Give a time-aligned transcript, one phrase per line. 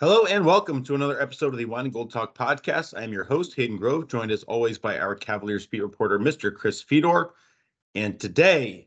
[0.00, 2.96] Hello and welcome to another episode of the Wine and Gold Talk podcast.
[2.96, 6.54] I am your host, Hayden Grove, joined as always by our Cavaliers beat reporter, Mr.
[6.54, 7.30] Chris Fedor.
[7.96, 8.86] And today,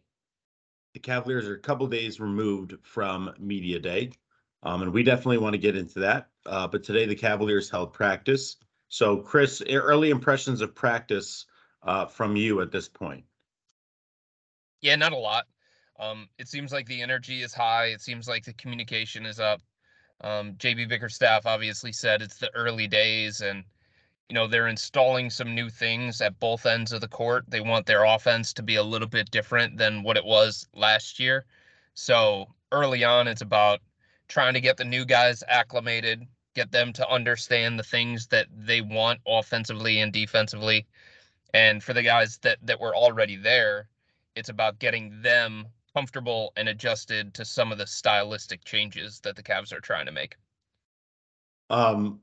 [0.94, 4.14] the Cavaliers are a couple days removed from Media Day.
[4.64, 6.30] Um, and we definitely want to get into that.
[6.46, 8.56] Uh, but today, the Cavaliers held practice.
[8.88, 11.46] So, Chris, early impressions of practice
[11.84, 13.26] uh, from you at this point?
[14.80, 15.44] Yeah, not a lot.
[16.00, 17.88] Um, it seems like the energy is high.
[17.88, 19.62] It seems like the communication is up.
[20.24, 23.64] Um, JB Bickerstaff obviously said it's the early days and
[24.30, 27.46] you know they're installing some new things at both ends of the court.
[27.48, 31.20] They want their offense to be a little bit different than what it was last
[31.20, 31.46] year.
[31.96, 33.82] So early on, it's about
[34.28, 36.26] trying to get the new guys acclimated,
[36.56, 40.88] get them to understand the things that they want offensively and defensively.
[41.54, 43.90] And for the guys that that were already there,
[44.36, 49.44] it's about getting them comfortable and adjusted to some of the stylistic changes that the
[49.44, 50.36] Cavs are trying to make?
[51.70, 52.20] Um,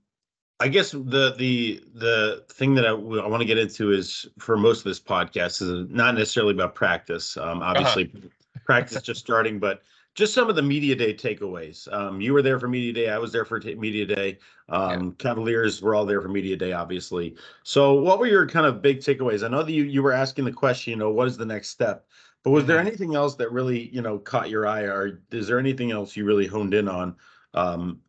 [0.61, 2.95] I guess the the the thing that I, I
[3.29, 7.37] want to get into is for most of this podcast is not necessarily about practice.
[7.37, 7.71] Um, uh-huh.
[7.71, 8.29] obviously, uh-huh.
[8.65, 9.83] practice just starting, but
[10.19, 11.91] just some of the media day takeaways.
[11.93, 13.09] Um, you were there for media day.
[13.09, 14.39] I was there for t- media day.
[14.69, 15.11] Um, yeah.
[15.19, 17.37] Cavaliers were all there for media day, obviously.
[17.63, 19.45] So, what were your kind of big takeaways?
[19.45, 20.91] I know that you you were asking the question.
[20.91, 22.05] You know, what is the next step?
[22.49, 22.87] But was there mm-hmm.
[22.87, 26.25] anything else that really, you know, caught your eye, or is there anything else you
[26.25, 27.15] really honed in on
[27.53, 28.01] um,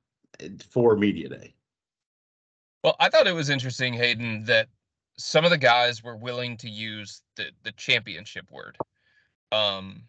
[0.69, 1.53] for media day?
[2.81, 4.69] Well, I thought it was interesting, Hayden, that
[5.17, 8.77] some of the guys were willing to use the the championship word.
[9.51, 10.03] Um,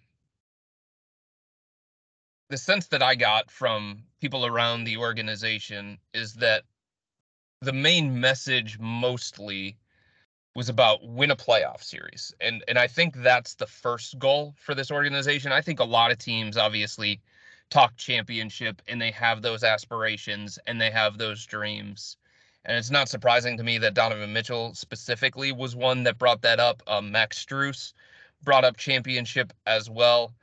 [2.50, 6.62] the sense that I got from people around the organization is that
[7.62, 9.76] the main message mostly
[10.54, 12.34] was about win a playoff series.
[12.40, 15.52] And and I think that's the first goal for this organization.
[15.52, 17.20] I think a lot of teams obviously
[17.70, 22.16] talk championship and they have those aspirations and they have those dreams.
[22.64, 26.60] And it's not surprising to me that Donovan Mitchell specifically was one that brought that
[26.60, 26.82] up.
[26.86, 27.94] Um, Max Strus
[28.42, 30.34] brought up championship as well.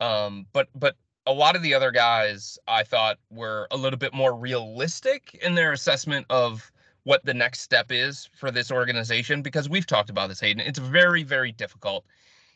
[0.00, 0.96] Um, but but
[1.26, 5.54] a lot of the other guys I thought were a little bit more realistic in
[5.54, 6.70] their assessment of
[7.06, 10.60] what the next step is for this organization because we've talked about this, Hayden.
[10.66, 12.04] It's very, very difficult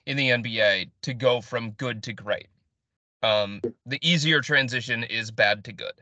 [0.07, 2.49] in the NBA to go from good to great.
[3.23, 5.93] Um, the easier transition is bad to good.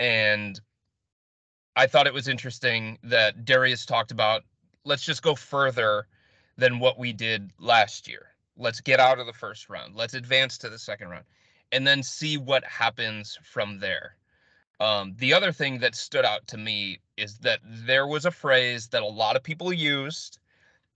[0.00, 0.60] And
[1.76, 4.42] I thought it was interesting that Darius talked about
[4.84, 6.08] let's just go further
[6.56, 8.26] than what we did last year.
[8.56, 9.94] Let's get out of the first round.
[9.94, 11.24] Let's advance to the second round
[11.70, 14.16] and then see what happens from there.
[14.78, 18.88] Um, the other thing that stood out to me is that there was a phrase
[18.88, 20.38] that a lot of people used.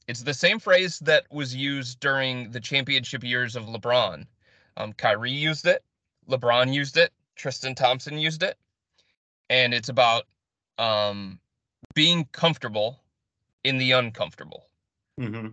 [0.07, 4.27] It's the same phrase that was used during the championship years of LeBron.
[4.77, 5.83] Um, Kyrie used it,
[6.29, 8.59] LeBron used it, Tristan Thompson used it,
[9.49, 10.25] and it's about
[10.79, 11.39] um,
[11.95, 13.01] being comfortable
[13.65, 14.67] in the uncomfortable.
[15.19, 15.49] Mm-hmm.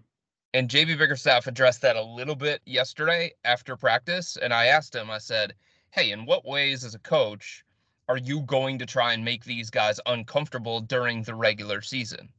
[0.53, 5.11] And JB Bickerstaff addressed that a little bit yesterday after practice, and I asked him,
[5.11, 5.53] I said,
[5.91, 7.63] "Hey, in what ways, as a coach?"
[8.07, 12.29] Are you going to try and make these guys uncomfortable during the regular season?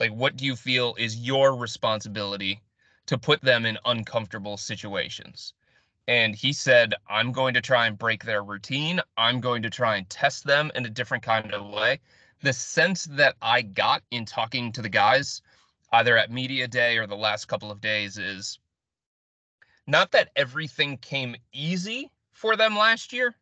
[0.00, 2.60] Like, what do you feel is your responsibility
[3.06, 5.54] to put them in uncomfortable situations?
[6.08, 9.00] And he said, I'm going to try and break their routine.
[9.16, 12.00] I'm going to try and test them in a different kind of way.
[12.40, 15.42] The sense that I got in talking to the guys,
[15.92, 18.58] either at Media Day or the last couple of days, is
[19.86, 23.36] not that everything came easy for them last year,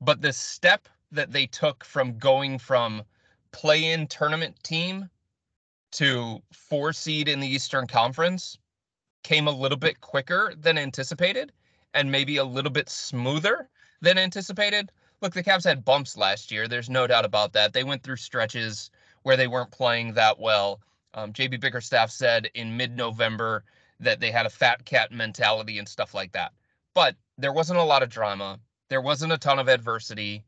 [0.00, 3.02] but the step that they took from going from
[3.52, 5.08] play in tournament team
[5.92, 8.56] to four seed in the Eastern Conference
[9.22, 11.52] came a little bit quicker than anticipated
[11.94, 13.68] and maybe a little bit smoother
[14.00, 14.92] than anticipated.
[15.20, 16.68] Look, the Cavs had bumps last year.
[16.68, 17.72] There's no doubt about that.
[17.72, 18.90] They went through stretches
[19.22, 20.80] where they weren't playing that well.
[21.12, 23.64] Um, JB Bickerstaff said in mid November
[23.98, 26.52] that they had a fat cat mentality and stuff like that.
[26.94, 28.58] But there wasn't a lot of drama.
[28.90, 30.44] There wasn't a ton of adversity.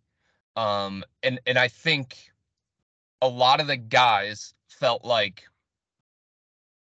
[0.57, 2.19] Um, and and I think
[3.23, 5.45] a lot of the guys felt like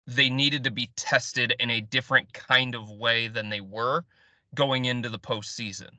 [0.08, 4.04] they needed to be tested in a different kind of way than they were
[4.56, 5.90] going into the postseason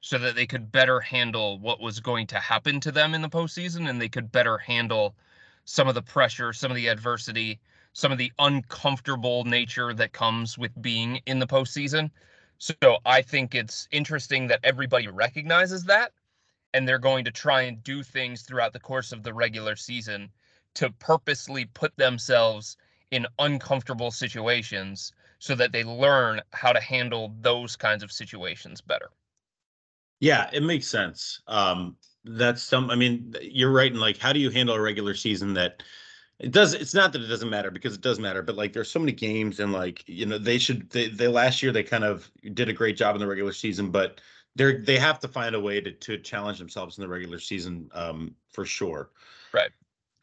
[0.00, 3.28] so that they could better handle what was going to happen to them in the
[3.28, 5.14] postseason and they could better handle
[5.64, 7.58] some of the pressure, some of the adversity,
[7.94, 12.10] some of the uncomfortable nature that comes with being in the postseason.
[12.58, 16.12] So I think it's interesting that everybody recognizes that
[16.72, 20.30] and they're going to try and do things throughout the course of the regular season
[20.74, 22.76] to purposely put themselves
[23.10, 29.10] in uncomfortable situations so that they learn how to handle those kinds of situations better.
[30.20, 31.42] Yeah, it makes sense.
[31.46, 32.90] Um, that's some.
[32.90, 33.90] I mean, you're right.
[33.90, 35.82] And like, how do you handle a regular season that
[36.38, 36.74] it does?
[36.74, 39.12] It's not that it doesn't matter because it does matter, but like, there's so many
[39.12, 40.90] games, and like, you know, they should.
[40.90, 43.90] They, they last year they kind of did a great job in the regular season,
[43.90, 44.20] but
[44.56, 47.88] they're they have to find a way to to challenge themselves in the regular season,
[47.92, 49.10] um, for sure.
[49.52, 49.70] Right.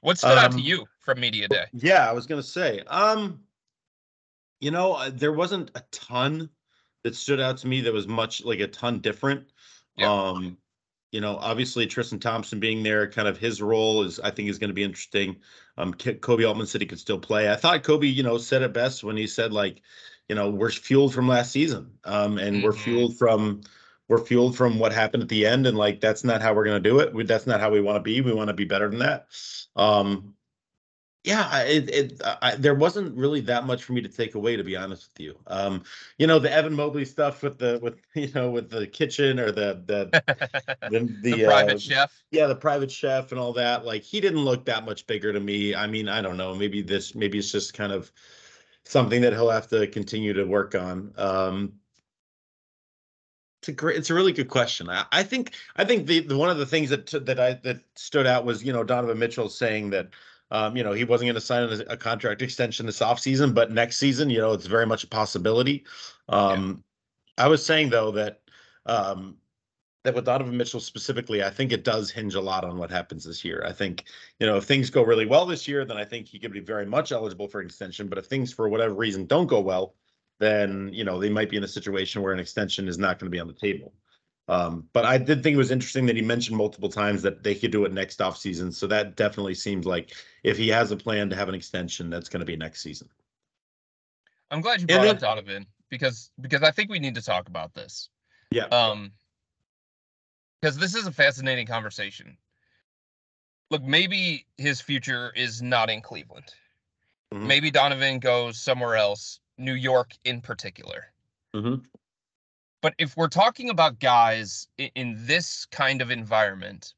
[0.01, 1.65] What stood out to Um, you from media day?
[1.73, 2.81] Yeah, I was gonna say.
[2.87, 3.41] Um,
[4.59, 6.49] you know, uh, there wasn't a ton
[7.03, 9.47] that stood out to me that was much like a ton different.
[9.97, 10.11] Yeah.
[10.11, 10.57] Um,
[11.11, 14.59] you know, obviously Tristan Thompson being there, kind of his role is, I think, is
[14.59, 15.37] going to be interesting.
[15.77, 17.51] Um, Koby Altman said he could still play.
[17.51, 19.81] I thought Koby, you know, said it best when he said like,
[20.29, 22.77] you know, we're fueled from last season, um, and we're Mhm.
[22.79, 23.61] fueled from
[24.07, 26.81] we're fueled from what happened at the end, and like that's not how we're going
[26.81, 27.13] to do it.
[27.13, 28.21] We, that's not how we want to be.
[28.21, 29.27] We want to be better than that.
[29.75, 30.35] Um,
[31.23, 34.63] yeah, it, it I, there wasn't really that much for me to take away, to
[34.63, 35.37] be honest with you.
[35.45, 35.83] Um,
[36.17, 39.51] you know, the Evan Mobley stuff with the with you know with the kitchen or
[39.51, 40.09] the the
[40.89, 42.23] the, the, the, private uh, chef.
[42.31, 43.85] yeah the private chef and all that.
[43.85, 45.75] Like he didn't look that much bigger to me.
[45.75, 46.55] I mean, I don't know.
[46.55, 48.11] Maybe this maybe it's just kind of
[48.83, 51.13] something that he'll have to continue to work on.
[51.17, 51.73] Um,
[53.61, 54.89] it's a great, it's a really good question.
[54.89, 57.81] I, I think, I think the, the one of the things that that I that
[57.93, 60.09] stood out was you know Donovan Mitchell saying that
[60.51, 63.71] um, you know he wasn't going to sign a, a contract extension this offseason, but
[63.71, 65.85] next season, you know, it's very much a possibility.
[66.29, 66.83] Um,
[67.37, 68.41] I was saying though that
[68.85, 69.37] um,
[70.03, 73.23] that with Donovan Mitchell specifically, I think it does hinge a lot on what happens
[73.23, 73.63] this year.
[73.65, 74.05] I think,
[74.39, 76.59] you know, if things go really well this year, then I think he could be
[76.59, 78.07] very much eligible for an extension.
[78.07, 79.95] But if things for whatever reason don't go well,
[80.39, 83.27] then, you know, they might be in a situation where an extension is not going
[83.27, 83.93] to be on the table.
[84.51, 87.55] Um, but I did think it was interesting that he mentioned multiple times that they
[87.55, 88.73] could do it next offseason.
[88.73, 90.13] So that definitely seems like
[90.43, 93.07] if he has a plan to have an extension, that's going to be next season.
[94.51, 97.73] I'm glad you brought up Donovan because because I think we need to talk about
[97.73, 98.09] this.
[98.51, 98.65] Yeah.
[98.65, 99.13] Um
[100.61, 102.35] because this is a fascinating conversation.
[103.69, 106.53] Look, maybe his future is not in Cleveland.
[107.33, 107.47] Mhm.
[107.47, 111.13] Maybe Donovan goes somewhere else, New York in particular.
[111.55, 111.85] Mhm.
[112.81, 116.93] But if we're talking about guys in, in this kind of environment,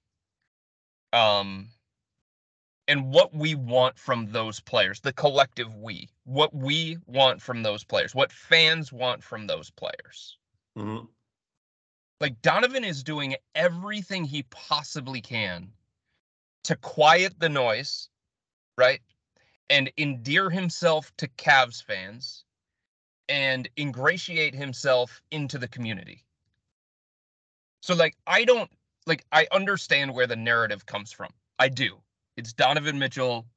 [1.12, 1.68] um,
[2.88, 7.84] and what we want from those players, the collective we, what we want from those
[7.84, 10.38] players, what fans want from those players.
[10.78, 11.08] Mhm.
[12.20, 15.72] Like Donovan is doing everything he possibly can
[16.64, 18.10] to quiet the noise,
[18.78, 19.02] right?
[19.70, 22.46] And endear himself to Cavs fans
[23.34, 26.24] and ingratiate himself into the community.
[27.82, 28.70] So like I don't
[29.08, 31.32] like I understand where the narrative comes from.
[31.58, 31.98] I do.
[32.38, 33.48] It's Donovan Mitchell.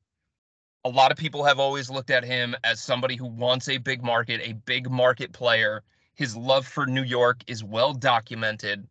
[0.86, 4.02] A lot of people have always looked at him as somebody who wants a big
[4.02, 5.82] market, a big market player.
[6.14, 8.88] His love for New York is well documented.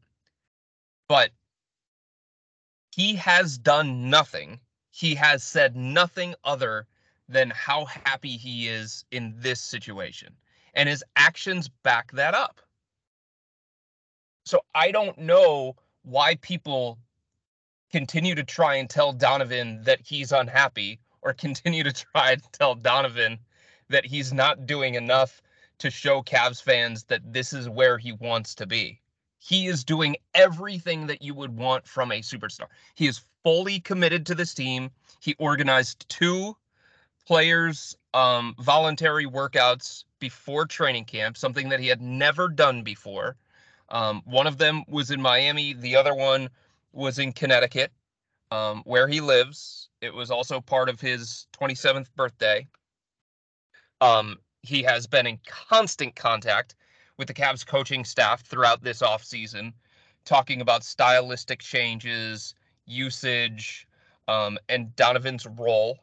[1.09, 1.31] But
[2.95, 4.59] he has done nothing.
[4.91, 6.85] He has said nothing other
[7.27, 10.35] than how happy he is in this situation.
[10.75, 12.61] And his actions back that up.
[14.45, 16.99] So I don't know why people
[17.91, 22.75] continue to try and tell Donovan that he's unhappy or continue to try and tell
[22.75, 23.39] Donovan
[23.89, 25.41] that he's not doing enough
[25.79, 29.01] to show Cavs fans that this is where he wants to be.
[29.39, 32.67] He is doing everything that you would want from a superstar.
[32.95, 34.89] He is fully committed to this team.
[35.19, 36.55] He organized two
[37.25, 43.35] players um, voluntary workouts before training camp, something that he had never done before.
[43.89, 45.73] Um, one of them was in Miami.
[45.73, 46.49] The other one
[46.93, 47.91] was in Connecticut,
[48.51, 49.89] um, where he lives.
[50.01, 52.67] It was also part of his 27th birthday.
[54.01, 56.75] Um, he has been in constant contact
[57.17, 59.73] with the Cavs coaching staff throughout this offseason,
[60.25, 62.55] talking about stylistic changes,
[62.85, 63.87] usage,
[64.27, 65.99] um, and Donovan's role.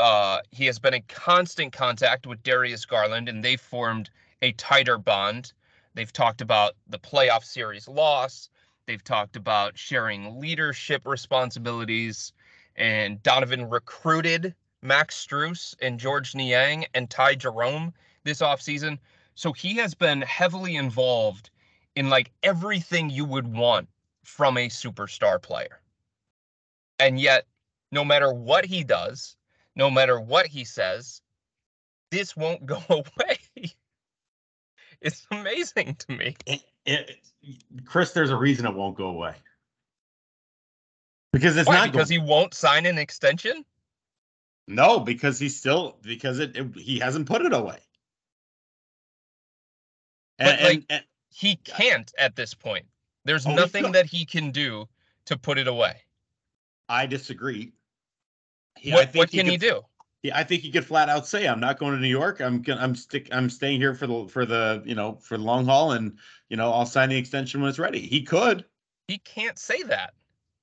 [0.00, 4.10] Uh, he has been in constant contact with Darius Garland, and they've formed
[4.42, 5.52] a tighter bond.
[5.94, 8.50] They've talked about the playoff series loss.
[8.86, 12.32] They've talked about sharing leadership responsibilities.
[12.76, 18.98] And Donovan recruited Max Strus and George Niang and Ty Jerome this offseason.
[19.36, 21.50] So he has been heavily involved
[21.96, 23.88] in like everything you would want
[24.24, 25.80] from a superstar player.
[26.98, 27.46] And yet,
[27.92, 29.36] no matter what he does,
[29.76, 31.20] no matter what he says,
[32.10, 33.38] this won't go away.
[35.00, 36.36] It's amazing to me.
[36.46, 37.20] It- it-
[37.84, 39.34] Chris, there's a reason it won't go away.
[41.32, 41.76] Because it's Why?
[41.76, 43.64] not Because he won't sign an extension?
[44.66, 47.78] no, because he's still because it, it- he hasn't put it away.
[50.38, 52.86] But, And, like- and- and- He can't at this point.
[53.24, 54.88] There's Oh, nothing that he can do
[55.26, 56.00] to put it away.
[56.88, 57.72] I disagree.
[58.78, 59.82] He- I what think what can he could- do?
[60.22, 62.40] Yeah, I think he could flat out say, "I'm not going to New York.
[62.40, 65.66] I'm I'm stick, I'm staying here for the for the you know for the long
[65.66, 68.64] haul, and you know I'll sign the extension when it's ready." He could.
[69.06, 70.14] He can't say that.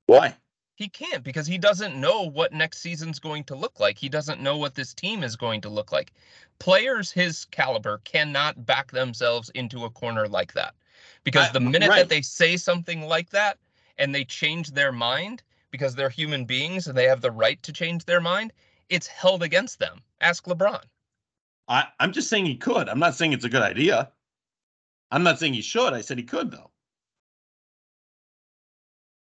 [0.07, 0.35] Why?
[0.77, 3.99] He can't because he doesn't know what next season's going to look like.
[3.99, 6.11] He doesn't know what this team is going to look like.
[6.57, 10.73] Players his caliber cannot back themselves into a corner like that.
[11.23, 11.97] Because I- the minute right.
[11.99, 13.59] that they say something like that
[13.99, 17.73] and they change their mind because they're human beings and they have the right to
[17.73, 18.53] change their mind,
[18.89, 20.01] it's held against them.
[20.19, 20.83] Ask LeBron.
[21.67, 22.89] I, I'm just saying he could.
[22.89, 24.11] I'm not saying it's a good idea.
[25.09, 25.93] I'm not saying he should.
[25.93, 26.71] I said he could though.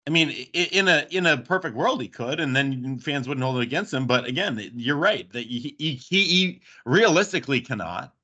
[0.06, 3.58] I mean, in a in a perfect world, he could, and then fans wouldn't hold
[3.58, 4.06] it against him.
[4.06, 8.14] But again, you're right that he he, he, he realistically cannot,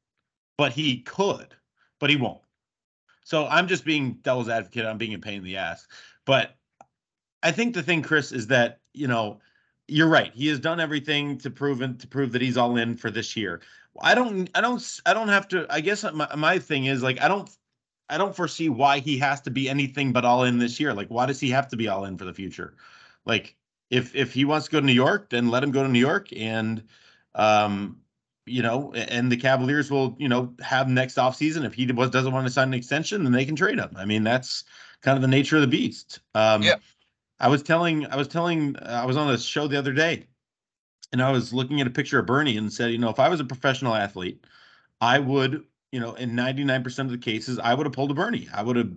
[0.57, 1.55] but he could,
[2.01, 2.41] but he won't.
[3.25, 4.87] So I'm just being devil's advocate.
[4.87, 5.87] I'm being a pain in the ass.
[6.25, 6.57] But
[7.45, 9.41] I think the thing, Chris, is that you know
[9.87, 10.33] you're right.
[10.35, 13.37] He has done everything to prove and to prove that he's all in for this
[13.37, 13.61] year.
[14.01, 15.67] I don't, I don't, I don't have to.
[15.71, 17.49] I guess my, my thing is like I don't,
[18.09, 20.95] I don't foresee why he has to be anything but all in this year.
[20.95, 22.75] Like, why does he have to be all in for the future?
[23.25, 23.55] Like,
[23.91, 26.01] if if he wants to go to New York, then let him go to New
[26.01, 26.83] York, and
[27.35, 27.99] um,
[28.47, 31.65] you know, and the Cavaliers will, you know, have next offseason.
[31.65, 33.91] If he doesn't want to sign an extension, then they can trade him.
[33.97, 34.65] I mean, that's
[35.03, 36.21] kind of the nature of the beast.
[36.35, 36.77] Um, Yeah.
[37.41, 40.27] I was telling, I was telling, uh, I was on a show the other day,
[41.13, 43.29] and I was looking at a picture of Bernie and said, you know, if I
[43.29, 44.45] was a professional athlete,
[45.01, 48.49] I would, you know, in 99% of the cases, I would have pulled a Bernie.
[48.53, 48.97] I would have,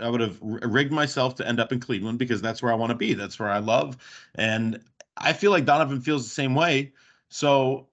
[0.00, 2.90] I would have rigged myself to end up in Cleveland because that's where I want
[2.90, 3.14] to be.
[3.14, 3.96] That's where I love.
[4.34, 4.80] And
[5.16, 6.92] I feel like Donovan feels the same way.
[7.30, 7.88] So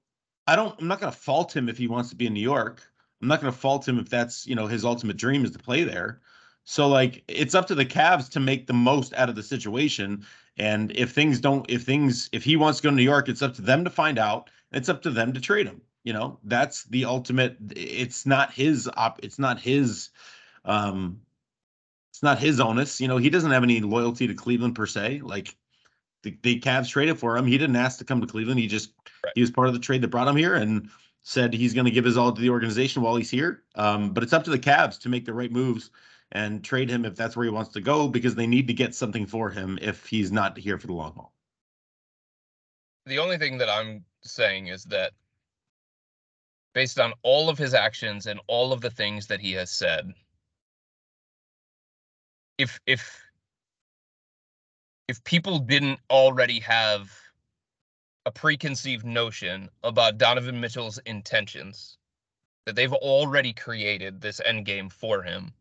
[0.47, 2.41] I don't, I'm not going to fault him if he wants to be in New
[2.41, 2.83] York.
[3.21, 5.59] I'm not going to fault him if that's, you know, his ultimate dream is to
[5.59, 6.21] play there.
[6.63, 10.25] So like it's up to the Cavs to make the most out of the situation.
[10.57, 13.41] And if things don't, if things, if he wants to go to New York, it's
[13.41, 14.49] up to them to find out.
[14.71, 15.81] It's up to them to trade him.
[16.03, 17.57] You know, that's the ultimate.
[17.75, 19.19] It's not his op.
[19.23, 20.09] It's not his.
[20.65, 21.21] Um,
[22.11, 23.01] it's not his onus.
[23.01, 25.21] You know, he doesn't have any loyalty to Cleveland per se.
[25.23, 25.55] Like
[26.21, 27.47] the, the Cavs traded for him.
[27.47, 28.59] He didn't ask to come to Cleveland.
[28.59, 28.91] He just
[29.23, 29.31] Right.
[29.35, 30.89] he was part of the trade that brought him here and
[31.21, 33.63] said he's going to give his all to the organization while he's here.
[33.75, 35.89] Um, but it's up to the Cavs to make the right moves
[36.33, 38.93] and trade him if that's where he wants to go because they need to get
[38.95, 41.33] something for him if he's not here for the long haul.
[43.05, 45.11] the only thing that I'm saying is that
[46.73, 50.11] based on all of his actions and all of the things that he has said,
[52.57, 53.21] if if
[55.07, 57.11] if people didn't already have
[58.25, 61.97] a preconceived notion about Donovan Mitchell's intentions,
[62.65, 65.53] that they've already created this end game for him.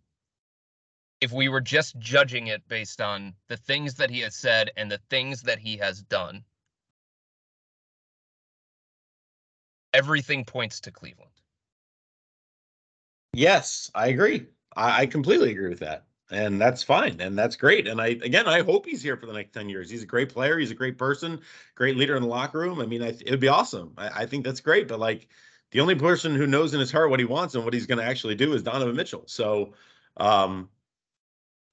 [1.23, 4.91] If we were just judging it based on the things that he has said and
[4.91, 6.43] the things that he has done,
[9.95, 11.31] everything points to Cleveland.
[13.35, 14.49] Yes, I agree.
[14.75, 16.07] I, I completely agree with that.
[16.33, 17.21] And that's fine.
[17.21, 17.87] And that's great.
[17.87, 19.89] And I, again, I hope he's here for the next 10 years.
[19.89, 20.59] He's a great player.
[20.59, 21.41] He's a great person,
[21.77, 22.81] great leader in the locker room.
[22.81, 23.93] I mean, I, it would be awesome.
[23.97, 24.89] I, I think that's great.
[24.89, 25.29] But like
[25.71, 27.99] the only person who knows in his heart what he wants and what he's going
[27.99, 29.23] to actually do is Donovan Mitchell.
[29.27, 29.75] So,
[30.17, 30.69] um,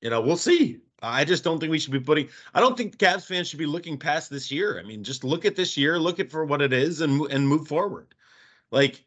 [0.02, 0.80] you know, we'll see.
[1.02, 2.30] I just don't think we should be putting.
[2.54, 4.80] I don't think Cavs fans should be looking past this year.
[4.80, 7.48] I mean, just look at this year, look at for what it is, and and
[7.48, 8.14] move forward.
[8.72, 9.06] Like,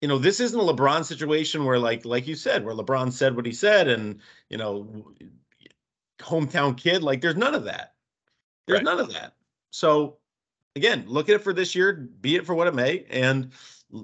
[0.00, 3.36] you know, this isn't a LeBron situation where, like, like you said, where LeBron said
[3.36, 5.12] what he said, and you know,
[6.18, 7.02] hometown kid.
[7.02, 7.94] Like, there's none of that.
[8.66, 8.84] There's Right.
[8.84, 9.34] none of that.
[9.70, 10.18] So,
[10.74, 11.92] again, look at it for this year.
[12.20, 13.04] Be it for what it may.
[13.10, 13.52] And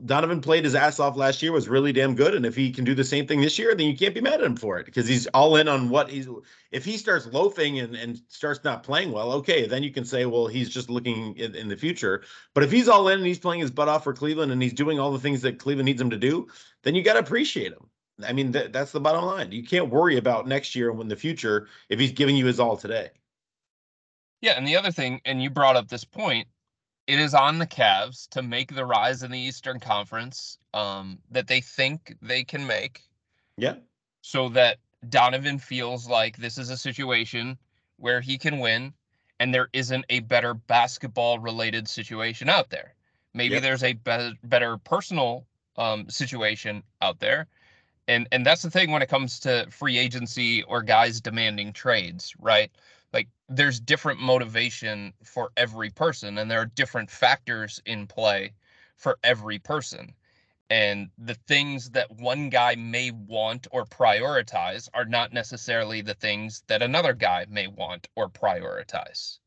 [0.05, 1.53] Donovan played his ass off last year.
[1.53, 2.35] Was really damn good.
[2.35, 4.41] And if he can do the same thing this year, then you can't be mad
[4.41, 6.29] at him for it because he's all in on what he's.
[6.73, 10.27] If he starts loafing and and starts not playing well, okay, then you can say,
[10.27, 12.25] well, he's just looking in, in the future.
[12.53, 14.73] But if he's all in and he's playing his butt off for Cleveland and he's
[14.73, 16.49] doing all the things that Cleveland needs him to do,
[16.83, 17.89] then you got to appreciate him.
[18.27, 19.53] I mean, that, that's the bottom line.
[19.53, 22.59] You can't worry about next year and in the future if he's giving you his
[22.59, 23.11] all today.
[24.41, 26.49] Yeah, and the other thing, and you brought up this point,
[27.07, 31.47] it is on the Cavs to make the rise in the Eastern Conference um, that
[31.47, 33.03] they think they can make,
[33.57, 33.77] Yeah.
[34.23, 37.59] so that Donovan feels like this is a situation
[37.99, 38.93] where he can win,
[39.39, 42.95] and there isn't a better basketball-related situation out there.
[43.35, 43.63] Maybe Yep.
[43.63, 45.47] there's a better, better personal
[45.77, 47.47] um, situation out there,
[48.09, 52.35] and and that's the thing when it comes to free agency or guys demanding trades,
[52.39, 52.71] right?
[53.49, 58.53] There's different motivation for every person and there are different factors in play
[58.97, 60.15] for every person.
[60.69, 66.65] And the things that one guy may want or prioritize are not necessarily the things
[66.67, 69.39] that another guy may want or prioritize.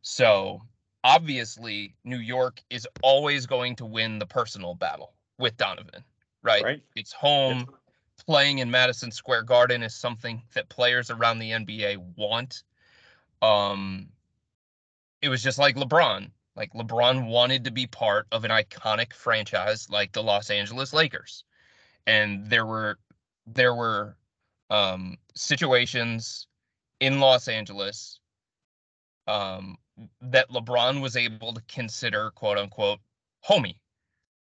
[0.00, 0.62] So
[1.04, 6.04] obviously, New York is always going to win the personal battle with Donovan,
[6.42, 6.64] right?
[6.64, 6.82] Right.
[6.96, 7.66] It's home.
[8.26, 12.62] Playing in Madison Square Garden is something that players around the NBA want.
[13.42, 14.08] Um,
[15.20, 16.30] it was just like LeBron.
[16.56, 21.44] Like LeBron wanted to be part of an iconic franchise like the Los Angeles Lakers.
[22.06, 22.98] And there were
[23.46, 24.16] there were
[24.70, 26.46] um situations
[27.00, 28.20] in Los Angeles
[29.26, 29.76] um
[30.20, 33.00] that LeBron was able to consider quote unquote
[33.40, 33.80] homey.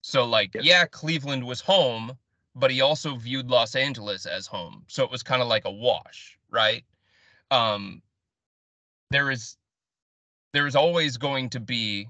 [0.02, 2.16] So like yeah, Cleveland was home,
[2.54, 4.84] but he also viewed Los Angeles as home.
[4.88, 6.84] So it was kind of like a wash, right?
[7.50, 8.00] Um
[9.10, 9.56] there is
[10.52, 12.08] there is always going to be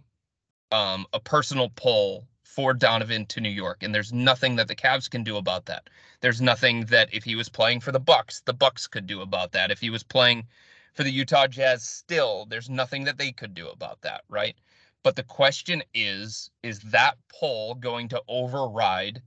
[0.73, 5.09] um, a personal pull for Donovan to New York, and there's nothing that the Cavs
[5.09, 5.88] can do about that.
[6.21, 9.52] There's nothing that if he was playing for the Bucks, the Bucks could do about
[9.52, 9.71] that.
[9.71, 10.47] If he was playing
[10.95, 14.57] for the Utah Jazz still, there's nothing that they could do about that, right?
[15.02, 19.23] But the question is, is that pull going to override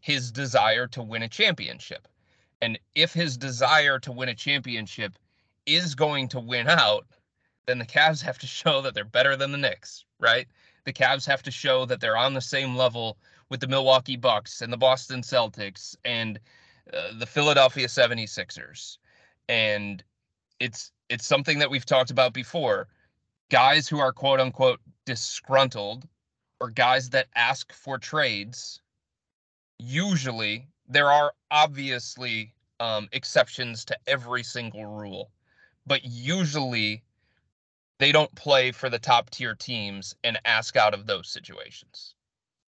[0.00, 2.06] his desire to win a championship?
[2.62, 5.18] And if his desire to win a championship
[5.66, 7.06] is going to win out,
[7.66, 10.46] then the Cavs have to show that they're better than the Knicks, right?
[10.84, 13.18] The Cavs have to show that they're on the same level
[13.50, 16.38] with the Milwaukee Bucks and the Boston Celtics and
[16.92, 18.98] uh, the Philadelphia 76ers.
[19.48, 20.02] And
[20.58, 22.88] it's it's something that we've talked about before.
[23.50, 26.06] Guys who are quote unquote disgruntled
[26.60, 28.80] or guys that ask for trades,
[29.78, 35.30] usually there are obviously um, exceptions to every single rule,
[35.86, 37.02] but usually
[37.98, 42.14] they don't play for the top tier teams and ask out of those situations.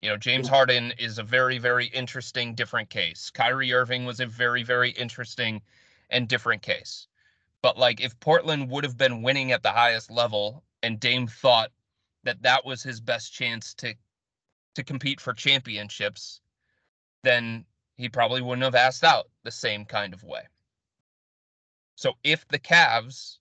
[0.00, 3.30] You know, James Harden is a very, very interesting, different case.
[3.30, 5.61] Kyrie Irving was a very, very interesting
[6.11, 7.08] and different case.
[7.62, 11.72] But like, if Portland would have been winning at the highest level, and Dame thought
[12.22, 13.94] that that was his best chance to
[14.74, 16.40] to compete for championships,
[17.24, 17.64] then
[17.96, 20.42] he probably wouldn't have asked out the same kind of way.
[21.96, 23.38] So if the Cavs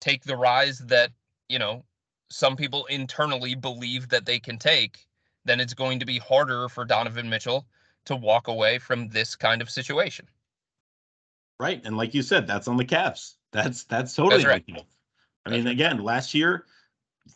[0.00, 1.10] take the rise that,
[1.48, 1.84] you know,
[2.30, 5.06] some people internally believe that they can take,
[5.44, 7.66] then it's going to be harder for Donovan Mitchell
[8.06, 10.26] to walk away from this kind of situation.
[11.58, 11.80] Right.
[11.84, 13.34] And like you said, that's on the Cavs.
[13.52, 14.64] That's that's totally That's right.
[14.68, 14.86] on the Cavs.
[15.46, 16.66] I mean, again, last year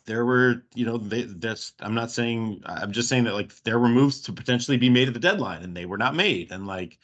[0.04, 3.78] there were, you know, they, that's I'm not saying I'm just saying that like there
[3.78, 6.52] were moves to potentially be made at the deadline and they were not made.
[6.52, 6.98] And like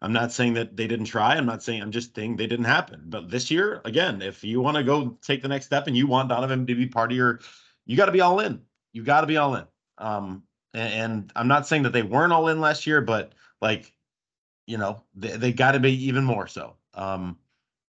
[0.00, 1.34] I'm not saying that they didn't try.
[1.34, 3.02] I'm not saying I'm just saying they didn't happen.
[3.06, 6.06] But this year, again, if you want to go take the next step and you
[6.06, 7.40] want Donovan to be part of your,
[7.86, 8.60] you got to be all in.
[8.92, 9.64] You got to be all in.
[9.98, 13.92] Um, and, and I'm not saying that they weren't all in last year, but like,
[14.66, 16.74] you know, they, they got to be even more so.
[16.94, 17.38] Um,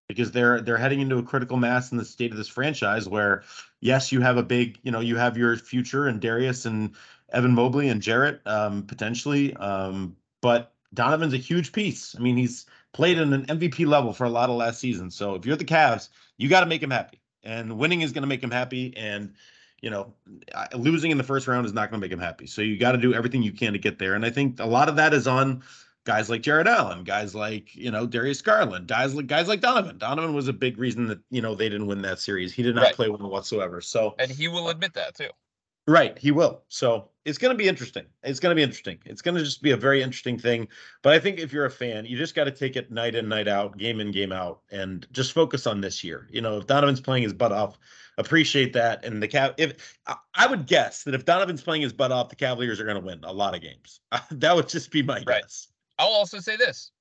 [0.07, 3.43] because they're they're heading into a critical mass in the state of this franchise where
[3.79, 6.95] yes you have a big you know you have your future and Darius and
[7.31, 12.65] Evan Mobley and Jarrett um, potentially um, but Donovan's a huge piece I mean he's
[12.93, 15.65] played in an MVP level for a lot of last season so if you're the
[15.65, 18.95] Cavs you got to make him happy and winning is going to make him happy
[18.97, 19.33] and
[19.81, 20.13] you know
[20.75, 22.93] losing in the first round is not going to make him happy so you got
[22.93, 25.13] to do everything you can to get there and I think a lot of that
[25.13, 25.63] is on
[26.05, 29.97] guys like Jarrett Allen, guys like you know Darius Garland, guys like guys like Donovan.
[29.99, 32.51] Donovan was a big reason that you know they didn't win that series.
[32.51, 32.95] He did not Right.
[32.95, 33.79] play well whatsoever.
[33.81, 35.29] So And he will admit that too.
[35.89, 36.63] Right, he will.
[36.69, 38.05] So it's going to be interesting.
[38.23, 38.99] It's going to be interesting.
[39.05, 40.67] It's going to just be a very interesting thing.
[41.01, 43.27] But I think if you're a fan, you just got to take it night in,
[43.29, 46.27] night out, game in, game out, and just focus on this year.
[46.31, 47.77] You know, if Donovan's playing his butt off,
[48.17, 49.03] appreciate that.
[49.05, 49.97] And the Cav, if
[50.35, 53.05] I- would guess that if Donovan's playing his butt off, the Cavaliers are going to
[53.05, 53.99] win a lot of games.
[54.31, 55.41] that would just be my Right.
[55.43, 55.67] guess.
[55.97, 56.91] I'll also say this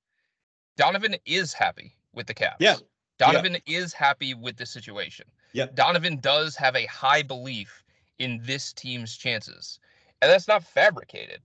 [0.77, 2.55] Donovan is happy with the Cavs.
[2.59, 2.75] Yeah.
[3.17, 5.25] Donovan is happy with the situation.
[5.53, 5.75] Yep.
[5.75, 7.83] Donovan does have a high belief
[8.19, 9.79] in this team's chances.
[10.21, 11.41] And that's not fabricated,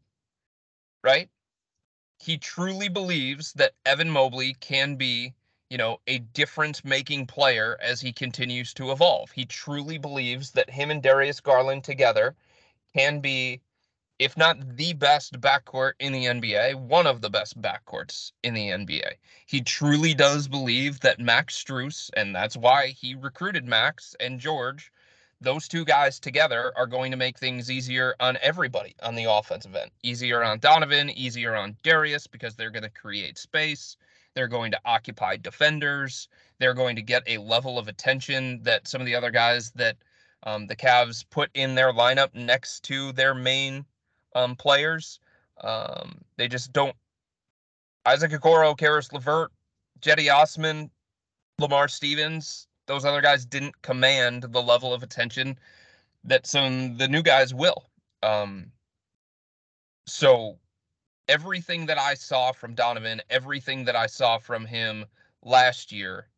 [1.02, 1.28] right?
[2.18, 5.34] He truly believes that Evan Mobley can be,
[5.70, 9.30] you know, a difference making player as he continues to evolve.
[9.30, 12.34] He truly believes that him and Darius Garland together
[12.94, 13.60] can be,
[14.18, 18.68] if not the best backcourt in the NBA, one of the best backcourts in the
[18.70, 19.14] NBA.
[19.46, 24.90] He truly does believe that Max Strus, and that's why he recruited Max and George,
[25.44, 29.74] those two guys together are going to make things easier on everybody on the offensive
[29.76, 29.90] end.
[30.02, 33.96] Easier on Donovan, easier on Darius because they're going to create space.
[34.34, 36.28] They're going to occupy defenders.
[36.58, 39.96] They're going to get a level of attention that some of the other guys that
[40.42, 43.84] um, the Cavs put in their lineup next to their main
[44.34, 45.20] um, players
[45.62, 46.96] Um, they just don't.
[48.06, 49.50] Isaac Okoro, Caris LeVert,
[50.00, 50.90] Cedi Osman,
[51.58, 55.58] Lamar Stevens, those other guys didn't command the level of attention
[56.24, 57.86] that some the new guys will.
[58.22, 58.72] Um,
[60.06, 60.58] so
[61.28, 65.04] everything that I saw from Donovan, everything that I saw from him
[65.42, 66.28] last year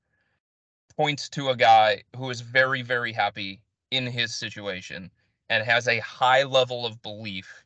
[0.97, 5.11] points to a guy who is very, very happy in his situation
[5.49, 7.65] and has a high level of belief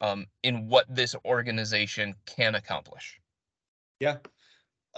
[0.00, 3.20] um, in what this organization can accomplish.
[4.00, 4.18] Yeah.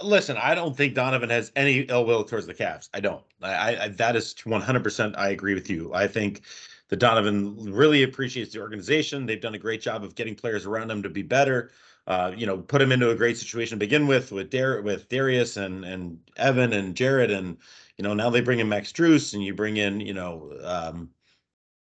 [0.03, 2.89] Listen, I don't think Donovan has any ill will towards the Cavs.
[2.93, 3.23] I don't.
[3.41, 5.17] I, I that is 100%.
[5.17, 5.93] I agree with you.
[5.93, 6.41] I think
[6.89, 9.25] that Donovan really appreciates the organization.
[9.25, 11.71] They've done a great job of getting players around him to be better.
[12.07, 15.07] Uh, you know, put him into a great situation to begin with with Dar- with
[15.07, 17.57] Darius and and Evan and Jarrett and
[17.97, 21.09] you know now they bring in Max Strus and you bring in you know um,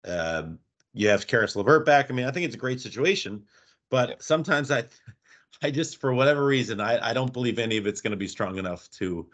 [0.06, 0.44] uh,
[0.92, 2.10] you have Caris LeVert back.
[2.10, 3.44] I mean, I think it's a great situation,
[3.90, 4.14] but yeah.
[4.20, 4.84] sometimes I
[5.64, 8.28] I just for whatever reason I I don't believe any of it's going to be
[8.28, 9.28] strong enough to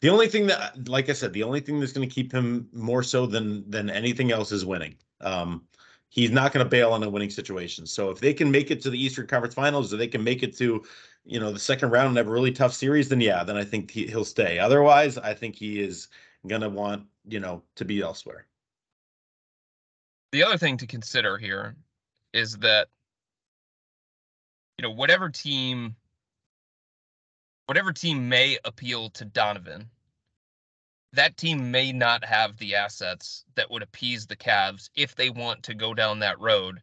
[0.00, 2.68] the only thing that like I said, the only thing that's going to keep him
[2.72, 4.96] more so than than anything else is winning.
[5.20, 5.62] Um,
[6.08, 7.86] he's not going to bail on a winning situation.
[7.86, 10.42] So if they can make it to the Eastern Conference Finals, or they can make
[10.42, 10.82] it to,
[11.24, 13.64] you know, the second round and have a really tough series, then yeah, then I
[13.64, 14.58] think he, he'll stay.
[14.58, 16.08] Otherwise, I think he is
[16.46, 18.46] going to want, you know, to be elsewhere.
[20.32, 21.76] The other thing to consider here
[22.32, 22.88] is that,
[24.78, 25.96] you know, whatever team,
[27.66, 29.88] whatever team may appeal to Donovan,
[31.12, 35.62] that team may not have the assets that would appease the Cavs if they want
[35.62, 36.82] to go down that road,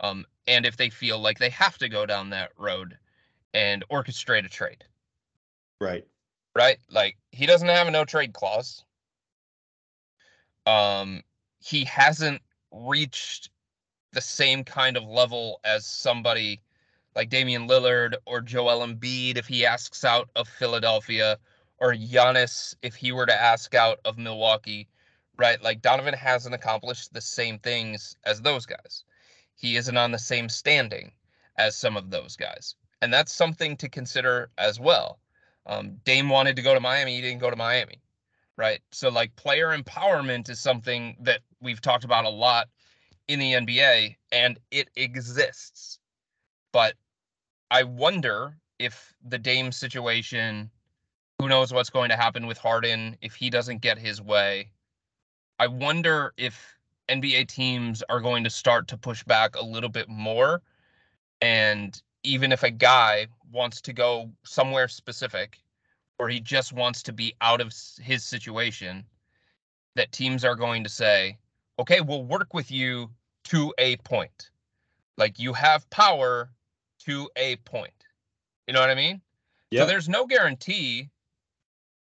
[0.00, 2.98] um, and if they feel like they have to go down that road
[3.54, 4.84] and orchestrate a trade.
[5.80, 6.06] Right.
[6.54, 6.78] Right.
[6.90, 8.84] Like he doesn't have a no trade clause.
[10.66, 11.22] Um,
[11.60, 13.50] he hasn't reached
[14.12, 16.60] the same kind of level as somebody
[17.14, 21.38] like Damian Lillard or Joel Embiid if he asks out of Philadelphia
[21.78, 24.88] or Giannis if he were to ask out of Milwaukee,
[25.36, 25.62] right?
[25.62, 29.04] Like Donovan hasn't accomplished the same things as those guys.
[29.54, 31.12] He isn't on the same standing
[31.56, 32.74] as some of those guys.
[33.02, 35.18] And that's something to consider as well.
[35.66, 38.00] Um, Dame wanted to go to Miami, he didn't go to Miami,
[38.56, 38.80] right?
[38.90, 42.68] So, like, player empowerment is something that we've talked about a lot
[43.28, 45.99] in the NBA, and it exists.
[46.72, 46.94] But
[47.70, 50.70] I wonder if the Dame situation
[51.38, 54.70] who knows what's going to happen with Harden if he doesn't get his way.
[55.58, 56.76] I wonder if
[57.08, 60.62] NBA teams are going to start to push back a little bit more.
[61.40, 65.58] And even if a guy wants to go somewhere specific
[66.18, 69.04] or he just wants to be out of his situation,
[69.96, 71.38] that teams are going to say,
[71.78, 73.10] okay, we'll work with you
[73.44, 74.50] to a point.
[75.16, 76.50] Like you have power
[77.06, 77.92] to a point.
[78.66, 79.22] You know what I mean?
[79.70, 79.82] Yeah.
[79.82, 81.10] So there's no guarantee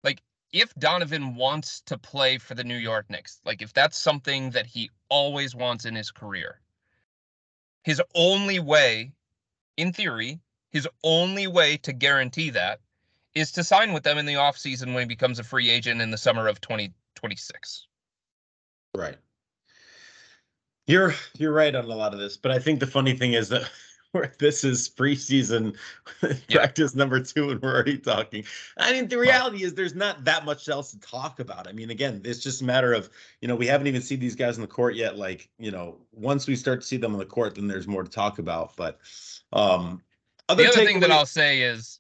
[0.04, 0.22] Like
[0.54, 4.66] if Donovan wants to play for the New York Knicks, like if that's something that
[4.68, 6.62] he always wants in his career,
[7.84, 9.14] his only way,
[9.78, 10.40] in theory,
[10.72, 12.80] his only way to guarantee that
[13.36, 16.12] is to sign with them in the offseason when he becomes a free agent in
[16.12, 17.88] the summer of 2026.
[18.96, 19.18] Right.
[20.88, 23.50] You're you're right on a lot of this, but I think the funny thing is
[23.50, 23.70] that
[24.14, 25.76] where this is preseason
[26.22, 26.38] yeah.
[26.52, 28.44] practice number two and we're already talking.
[28.78, 31.68] I mean, the reality is there's not that much else to talk about.
[31.68, 34.36] I mean, again, it's just a matter of, you know, we haven't even seen these
[34.36, 35.18] guys in the court yet.
[35.18, 38.04] Like, you know, once we start to see them on the court, then there's more
[38.04, 38.76] to talk about.
[38.76, 39.00] But
[39.54, 40.02] um
[40.50, 42.00] other the other thing that I'll say is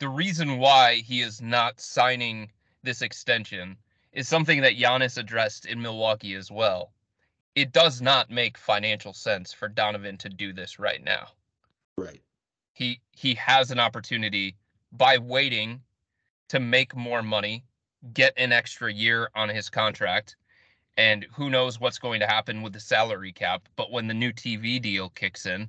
[0.00, 2.50] the reason why he is not signing
[2.82, 3.76] this extension
[4.12, 6.90] is something that Giannis addressed in Milwaukee as well
[7.56, 11.28] it does not make financial sense for Donovan to do this right now.
[11.96, 12.20] Right.
[12.72, 14.56] He he has an opportunity
[14.92, 15.80] by waiting
[16.48, 17.64] to make more money,
[18.12, 20.36] get an extra year on his contract,
[20.96, 24.32] and who knows what's going to happen with the salary cap, but when the new
[24.32, 25.68] TV deal kicks in,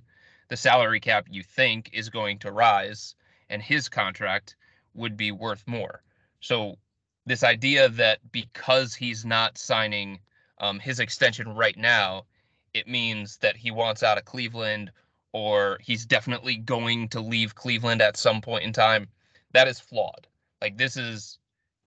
[0.49, 3.15] the salary cap you think is going to rise
[3.49, 4.55] and his contract
[4.93, 6.01] would be worth more.
[6.39, 6.77] So
[7.25, 10.19] this idea that because he's not signing
[10.59, 12.25] um, his extension right now,
[12.73, 14.91] it means that he wants out of Cleveland
[15.37, 19.07] or he's definitely going to leave Cleveland at some point in time.
[19.53, 20.27] That is flawed.
[20.61, 21.39] Like this is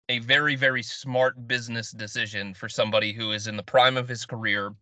[0.10, 4.26] a very very smart business decision for somebody who is in the prime of his
[4.26, 4.74] career,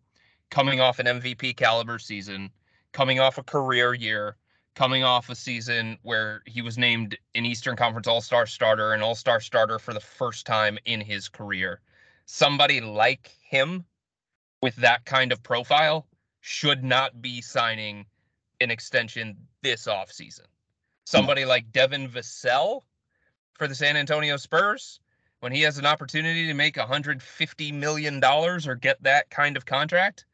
[0.49, 2.49] coming off an MVP caliber season,
[2.91, 4.37] coming off a career year,
[4.75, 9.41] coming off a season where he was named an Eastern Conference All-Star starter, an All-Star
[9.41, 11.81] starter for the first time in his career
[12.25, 13.85] somebody like him
[14.61, 16.07] with that kind of profile
[16.41, 18.05] should not be signing
[18.61, 20.41] an extension this offseason.
[20.41, 21.05] Hmm.
[21.05, 22.81] Somebody like Devin Vassell
[23.53, 24.99] for the San Antonio Spurs,
[25.39, 30.25] when he has an opportunity to make $150 million or get that kind of contract,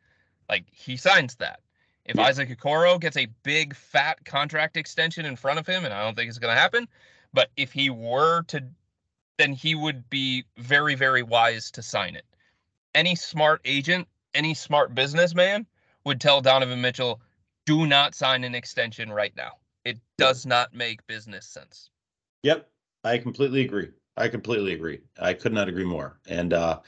[0.49, 1.59] like he signs that.
[2.05, 2.23] If yeah.
[2.23, 6.15] Isaac Okoro gets a big fat contract extension in front of him, and I don't
[6.15, 6.87] think it's going to happen,
[7.33, 8.63] but if he were to,
[9.37, 12.25] then he would be very, very wise to sign it.
[12.95, 15.67] Any smart agent, any smart businessman
[16.03, 17.21] would tell Donovan Mitchell,
[17.65, 19.51] do not sign an extension right now.
[19.85, 21.89] It does not make business sense.
[22.43, 22.69] Yep.
[23.03, 23.89] I completely agree.
[24.17, 24.99] I completely agree.
[25.19, 26.19] I could not agree more.
[26.27, 26.79] And uh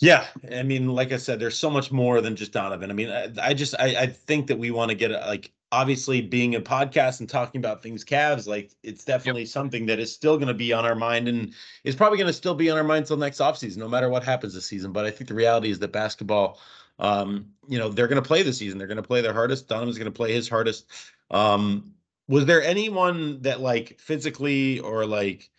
[0.00, 2.90] yeah, I mean, like I said, there's so much more than just Donovan.
[2.90, 6.20] I mean, I, I just I, I think that we want to get like obviously
[6.20, 9.50] being a podcast and talking about things Cavs, like it's definitely yep.
[9.50, 11.52] something that is still going to be on our mind and
[11.84, 14.22] is probably going to still be on our mind until next offseason, no matter what
[14.22, 14.92] happens this season.
[14.92, 16.60] But I think the reality is that basketball,
[16.98, 18.78] um, you know, they're going to play this season.
[18.78, 19.68] They're going to play their hardest.
[19.68, 20.86] Donovan's going to play his hardest.
[21.30, 21.94] Um,
[22.28, 25.50] was there anyone that like physically or like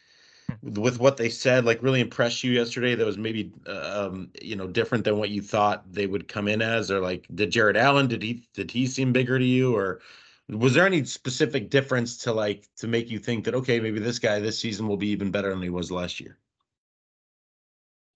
[0.61, 4.67] with what they said like really impressed you yesterday that was maybe um you know
[4.67, 8.07] different than what you thought they would come in as or like did Jarrett Allen
[8.07, 10.01] did he did he seem bigger to you or
[10.49, 14.19] was there any specific difference to like to make you think that okay maybe this
[14.19, 16.37] guy this season will be even better than he was last year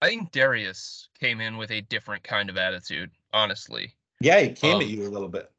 [0.02, 4.76] I think Darius came in with a different kind of attitude honestly yeah he came
[4.76, 5.50] um, at you a little bit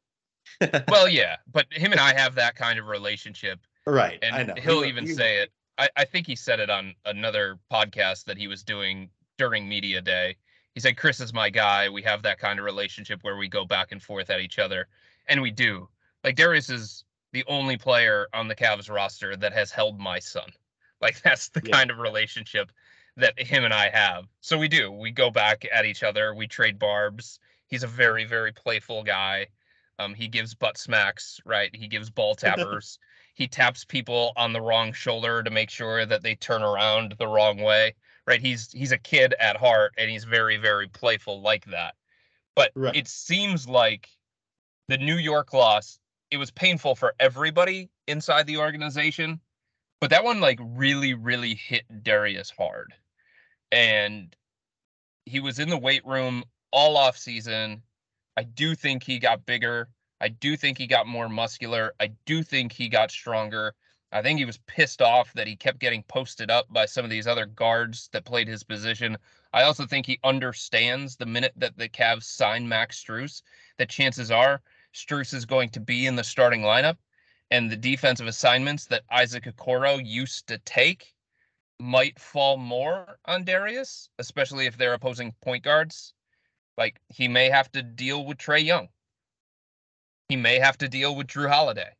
[0.88, 4.54] well yeah but him and I have that kind of relationship right and I know.
[4.60, 8.46] he'll even say it I, I think he said it on another podcast that he
[8.46, 10.36] was doing during media day.
[10.74, 11.88] He said, Chris is my guy.
[11.88, 14.88] We have that kind of relationship where we go back and forth at each other.
[15.28, 15.88] And we do.
[16.24, 20.50] Like Darius is the only player on the Cavs roster that has held my son.
[21.00, 21.72] Like that's the yeah.
[21.72, 22.70] kind of relationship
[23.16, 24.24] that him and I have.
[24.40, 24.90] So we do.
[24.90, 26.34] We go back at each other.
[26.34, 27.38] We trade barbs.
[27.66, 29.48] He's a very, very playful guy.
[29.98, 31.74] Um, he gives butt smacks, right?
[31.74, 32.98] He gives ball tappers
[33.34, 37.26] he taps people on the wrong shoulder to make sure that they turn around the
[37.26, 37.94] wrong way
[38.26, 41.94] right he's he's a kid at heart and he's very very playful like that
[42.54, 42.94] but right.
[42.94, 44.08] it seems like
[44.88, 45.98] the new york loss
[46.30, 49.40] it was painful for everybody inside the organization
[50.00, 52.92] but that one like really really hit darius hard
[53.72, 54.36] and
[55.24, 57.82] he was in the weight room all off season
[58.36, 59.88] i do think he got bigger
[60.22, 61.94] I do think he got more muscular.
[61.98, 63.74] I do think he got stronger.
[64.12, 67.10] I think he was pissed off that he kept getting posted up by some of
[67.10, 69.18] these other guards that played his position.
[69.52, 73.42] I also think he understands the minute that the Cavs sign Max Strus,
[73.78, 74.62] that chances are
[74.94, 76.98] Strus is going to be in the starting lineup.
[77.50, 81.16] And the defensive assignments that Isaac Okoro used to take
[81.82, 86.14] might fall more on Darius, especially if they're opposing point guards.
[86.78, 88.88] Like he may have to deal with Trae Young.
[90.28, 91.90] He may have to deal with Jrue Holiday.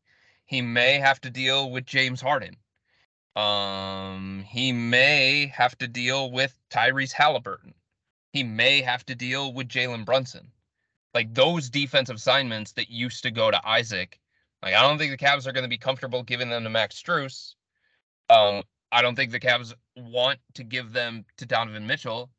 [0.46, 2.56] He may have to deal with James Harden.
[3.34, 7.74] Um, he may have to deal with Tyrese Halliburton.
[8.32, 10.52] He may have to deal with Jalen Brunson.
[11.12, 14.18] Like those defensive assignments that used to go to Isaac.
[14.62, 17.02] Like I don't think the Cavs are going to be comfortable giving them to Max
[17.02, 17.54] Strus.
[18.30, 22.30] Um, I don't think the Cavs want to give them to Donovan Mitchell.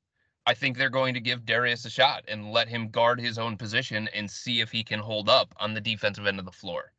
[0.45, 3.57] I think they're going to give Darius a shot and let him guard his own
[3.57, 6.91] position and see if he can hold up on the defensive end of the floor.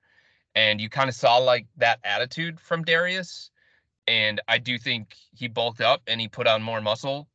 [0.57, 3.51] And you kind of saw like that attitude from Darius.
[4.09, 7.29] And I do think he bulked up and he put on more muscle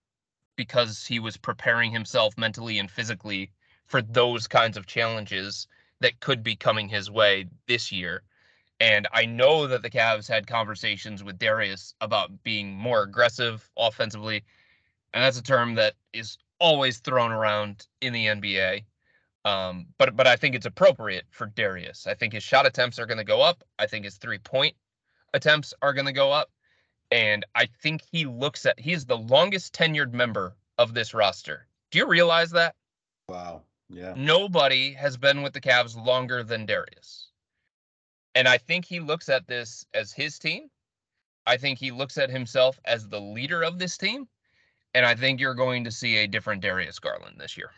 [0.58, 3.52] because he was preparing himself mentally and physically
[3.86, 5.68] for those kinds of challenges
[6.02, 8.24] that could be coming his way this year.
[8.82, 14.44] And I know that the Cavs had conversations with Darius about being more aggressive offensively
[15.14, 18.84] and that's a term that is always thrown around in the NBA.
[19.46, 22.08] Um, but but I think it's appropriate for Darius.
[22.08, 23.64] I think his shot attempts are going to go up.
[23.80, 24.76] I think his three point
[25.34, 26.50] attempts are going to go up,
[27.10, 31.66] and I think he looks at he's the longest tenured member of this roster.
[31.92, 32.76] Do you realize that?
[33.30, 33.64] Wow.
[33.90, 34.14] Yeah.
[34.16, 37.29] Nobody has been with the Cavs longer than Darius.
[38.40, 40.70] And I think he looks at this as his team.
[41.46, 44.30] I think he looks at himself as the leader of this team.
[44.94, 47.72] And I think you're going to see a different Darius Garland this year.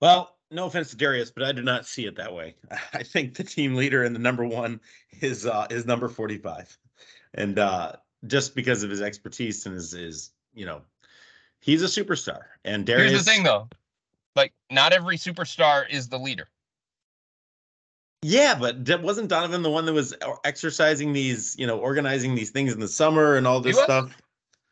[0.00, 2.54] Well, no offense to Darius, but I do not see it that way.
[2.92, 4.78] I think the team leader and the number one
[5.20, 6.78] is uh, is number 45.
[7.34, 7.94] And uh,
[8.28, 10.82] just because of his expertise and his, his you know,
[11.58, 12.42] he's a superstar.
[12.64, 13.68] And Darius Here's the thing though.
[14.36, 16.46] Like not every superstar is the leader.
[18.22, 22.72] Yeah, but wasn't Donovan the one that was exercising these, you know, organizing these things
[22.72, 24.16] in the summer and all this stuff?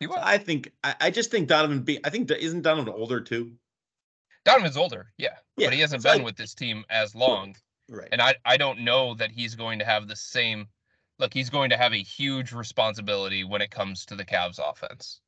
[0.00, 0.18] He was.
[0.20, 1.82] I think I, I just think Donovan.
[1.82, 3.52] Be, I think isn't Donovan older too?
[4.44, 5.68] Donovan's older, yeah, yeah.
[5.68, 7.56] but he hasn't so been I, with this team as long.
[7.88, 8.08] Right.
[8.12, 10.68] And I, I don't know that he's going to have the same
[11.18, 15.20] look, he's going to have a huge responsibility when it comes to the Cavs offense.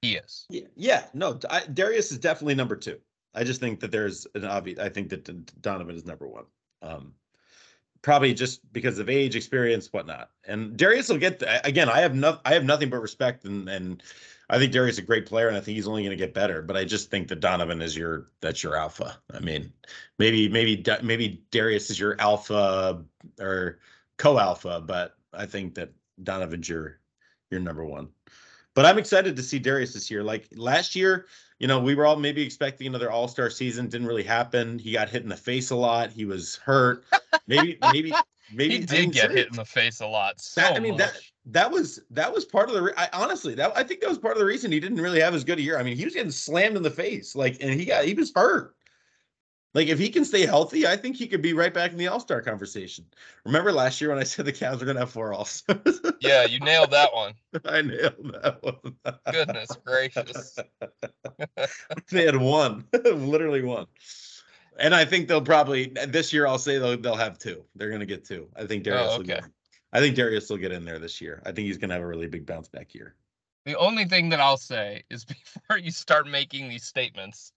[0.00, 0.46] He is.
[0.50, 1.04] Yeah, yeah.
[1.14, 2.98] No, I, Darius is definitely number two.
[3.34, 4.78] I just think that there's an obvious.
[4.78, 6.44] I think that Donovan is number one.
[6.82, 7.12] Um,
[8.02, 10.30] probably just because of age, experience, whatnot.
[10.46, 11.88] And Darius will get again.
[11.88, 14.02] I have no, I have nothing but respect, and and
[14.50, 16.34] I think Darius is a great player, and I think he's only going to get
[16.34, 16.60] better.
[16.60, 19.18] But I just think that Donovan is your that's your alpha.
[19.32, 19.72] I mean,
[20.18, 23.02] maybe maybe maybe Darius is your alpha
[23.40, 23.78] or
[24.18, 26.98] co-alpha, but I think that Donovan's your
[27.50, 28.08] your number one.
[28.74, 30.22] But I'm excited to see Darius this year.
[30.22, 31.26] Like last year,
[31.62, 33.88] you know, we were all maybe expecting another All Star season.
[33.88, 34.80] Didn't really happen.
[34.80, 36.10] He got hit in the face a lot.
[36.10, 37.04] He was hurt.
[37.46, 38.12] Maybe, maybe,
[38.52, 40.40] maybe he did get hit in the face a lot.
[40.40, 40.98] So that, I mean much.
[40.98, 42.82] that that was that was part of the.
[42.82, 45.20] Re- I, honestly, that I think that was part of the reason he didn't really
[45.20, 45.78] have as good a year.
[45.78, 48.32] I mean, he was getting slammed in the face, like, and he got he was
[48.34, 48.74] hurt.
[49.74, 52.08] Like if he can stay healthy, I think he could be right back in the
[52.08, 53.06] All Star conversation.
[53.44, 56.00] Remember last year when I said the Cavs were going to have four All Stars?
[56.20, 57.34] yeah, you nailed that one.
[57.64, 59.14] I nailed that one.
[59.30, 60.58] Goodness gracious!
[62.10, 63.86] they had one, literally one.
[64.78, 66.46] And I think they'll probably this year.
[66.46, 67.64] I'll say they'll they'll have two.
[67.74, 68.48] They're going to get two.
[68.56, 69.08] I think Darius.
[69.10, 69.34] Oh, okay.
[69.34, 69.44] Will get,
[69.92, 71.42] I think Darius will get in there this year.
[71.44, 73.14] I think he's going to have a really big bounce back year.
[73.66, 77.52] The only thing that I'll say is before you start making these statements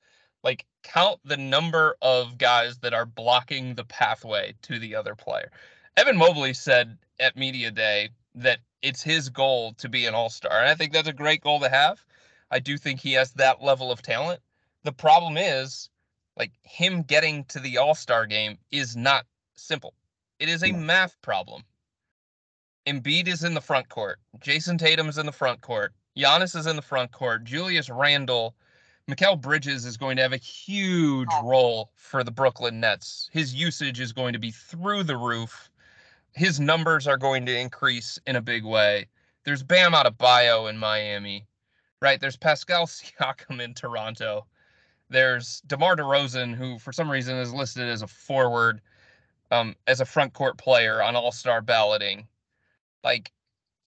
[0.46, 5.52] like count the number of guys that are blocking the pathway to the other player.
[5.98, 10.60] Evan Mobley said at media day that it's his goal to be an all-star.
[10.60, 12.06] And I think that's a great goal to have.
[12.52, 14.40] I do think he has that level of talent.
[14.84, 15.90] The problem is
[16.38, 19.96] like him getting to the all-star game is not simple.
[20.40, 21.64] It is a math problem.
[22.86, 24.20] Embiid is in the front court.
[24.40, 25.94] Jayson Tatum is in the front court.
[26.16, 27.46] Giannis is in the front court.
[27.46, 28.54] Julius Randle
[29.10, 31.48] Mikal Bridges is going to have a huge oh.
[31.48, 33.30] role for the Brooklyn Nets.
[33.32, 35.70] His usage is going to be through the roof.
[36.32, 39.08] His numbers are going to increase in a big way.
[39.44, 41.46] There's Bam Adebayo in Miami,
[42.02, 42.20] right?
[42.20, 44.48] There's Pascal Siakam in Toronto.
[45.10, 48.82] There's DeMar DeRozan, who for some reason is listed as a forward,
[49.52, 52.28] um, as a front court player on All Star balloting.
[53.04, 53.32] Like,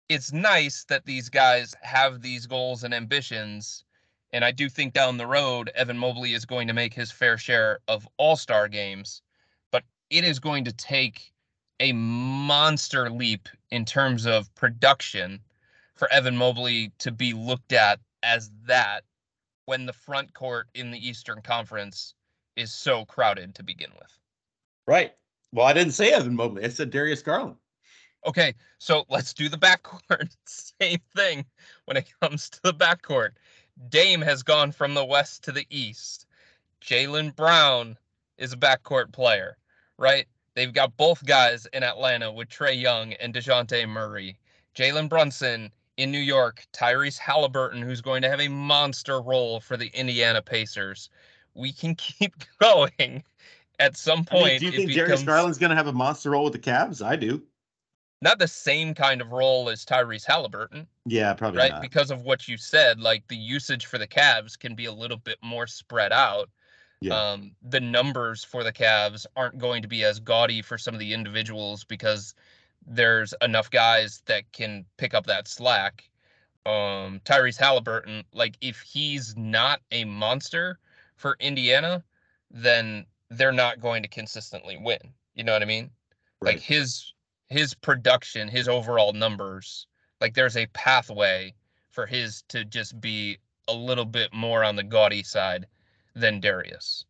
[0.09, 3.85] it's nice that these guys have these goals and ambitions
[4.33, 7.39] and I do think down the road, Evan Mobley is going to make his fair
[7.39, 9.23] share of all star games,
[9.71, 11.33] but it is going to take
[11.81, 15.41] a monster leap in terms of production
[15.95, 19.05] for Evan Mobley to be looked at as that
[19.67, 22.15] when the front court in the Eastern Conference
[22.57, 24.19] is so crowded to begin with.
[24.87, 25.13] Right.
[25.53, 26.65] Well, I didn't say Evan Mobley.
[26.65, 27.57] I said Darius Garland.
[28.27, 30.35] Okay, so let's do the backcourt.
[30.81, 31.45] Same thing
[31.85, 33.31] when it comes to the backcourt.
[33.89, 36.27] Dame has gone from the west to the east.
[36.81, 37.97] Jaylen Brown
[38.37, 39.57] is a backcourt player,
[39.97, 40.27] right?
[40.55, 44.39] They've got both guys in Atlanta with Trae Young and Dejounte Murray.
[44.75, 49.77] Jalen Brunson in New York, Tyrese Halliburton, who's going to have a monster role for
[49.77, 51.11] the Indiana Pacers.
[51.55, 53.23] We can keep going.
[53.81, 55.07] At some point, I mean, do you think becomes...
[55.07, 57.05] Darius Garland's going to have a monster role with the Cavs?
[57.05, 57.43] I do
[58.21, 60.87] not the same kind of role as Tyrese Halliburton.
[61.07, 61.83] Yeah, probably right not.
[61.83, 63.01] because of what you said.
[63.01, 66.51] Like the usage for the Cavs can be a little bit more spread out.
[67.01, 67.15] Yeah.
[67.15, 71.01] Um, the numbers for the Cavs aren't going to be as gaudy for some of
[71.01, 72.35] the individuals because
[72.87, 76.09] there's enough guys that can pick up that slack.
[76.67, 80.81] Um, Tyrese Halliburton, like if he's not a monster
[81.17, 82.03] for Indiana,
[82.51, 84.99] then they're not going to consistently win.
[85.35, 85.91] You know what I mean?
[86.41, 86.55] Right.
[86.55, 87.13] Like his
[87.49, 89.87] his production, his overall numbers,
[90.21, 91.55] like there's a pathway
[91.91, 95.67] for his to just be a little bit more on the gaudy side
[96.15, 97.05] than Darius.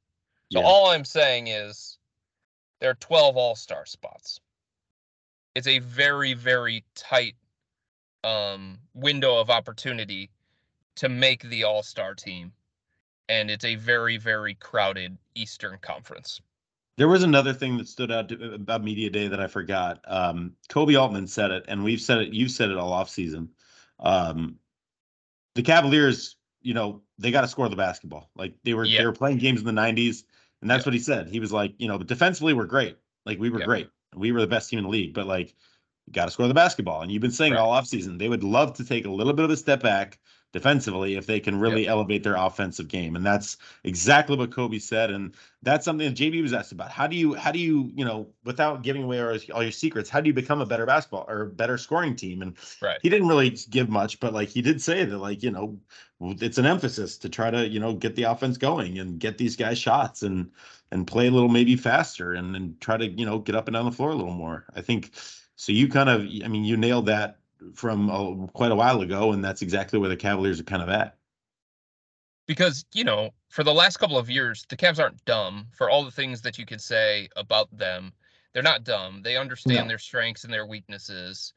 [0.53, 0.67] So yeah.
[0.67, 1.99] all I'm saying is
[2.81, 4.41] there are 12 all-star spots.
[5.55, 7.35] It's a very very tight
[8.25, 10.31] um, window of opportunity
[10.97, 12.53] to make the all-star team
[13.29, 16.41] and it's a very very crowded Eastern Conference.
[16.99, 20.01] There was another thing that stood out to, about media day that I forgot.
[20.05, 22.33] Um, Koby Altman said it, and we've said it.
[22.35, 23.51] You've said it all off season.
[24.01, 24.57] Um,
[25.55, 28.31] the Cavaliers, you know, they got to score the basketball.
[28.35, 28.99] Like they were, yeah.
[28.99, 30.25] they were playing games in the '90s,
[30.61, 30.89] and that's yeah.
[30.89, 31.29] what he said.
[31.29, 32.99] He was like, you know, defensively we're great.
[33.25, 33.67] Like we were yeah.
[33.67, 33.91] great.
[34.17, 35.55] We were the best team in the league, but like,
[36.07, 37.03] you got to score the basketball.
[37.03, 37.61] And you've been saying right.
[37.61, 40.19] all off season they would love to take a little bit of a step back
[40.53, 41.91] defensively if they can really yep.
[41.91, 43.17] elevate their offensive game.
[43.17, 45.11] And that's exactly what Koby said.
[45.11, 46.91] And that's something that JB was asked about.
[46.91, 50.09] How do you, how do you, you know, without giving away all, all your secrets,
[50.09, 52.43] how do you become a better basketball or better scoring team?
[52.43, 52.99] And right.
[53.03, 55.79] he didn't really give much, but like he did say that, like, you know,
[56.21, 59.57] it's an emphasis to try to, you know, get the offense going and get these
[59.57, 60.23] guys shots.
[60.23, 60.51] And
[60.91, 63.75] and play a little maybe faster and then try to you know get up and
[63.75, 64.65] down the floor a little more.
[64.75, 65.11] I think
[65.57, 65.73] so.
[65.73, 67.38] You kind of, I mean, you nailed that
[67.75, 70.89] from a, quite a while ago, and that's exactly where the Cavaliers are kind of
[70.89, 71.17] at.
[72.47, 75.67] Because you know, for the last couple of years, the Cavs aren't dumb.
[75.73, 78.13] For all the things that you could say about them,
[78.53, 79.23] they're not dumb.
[79.23, 79.89] They understand no.
[79.89, 81.53] their strengths and their weaknesses.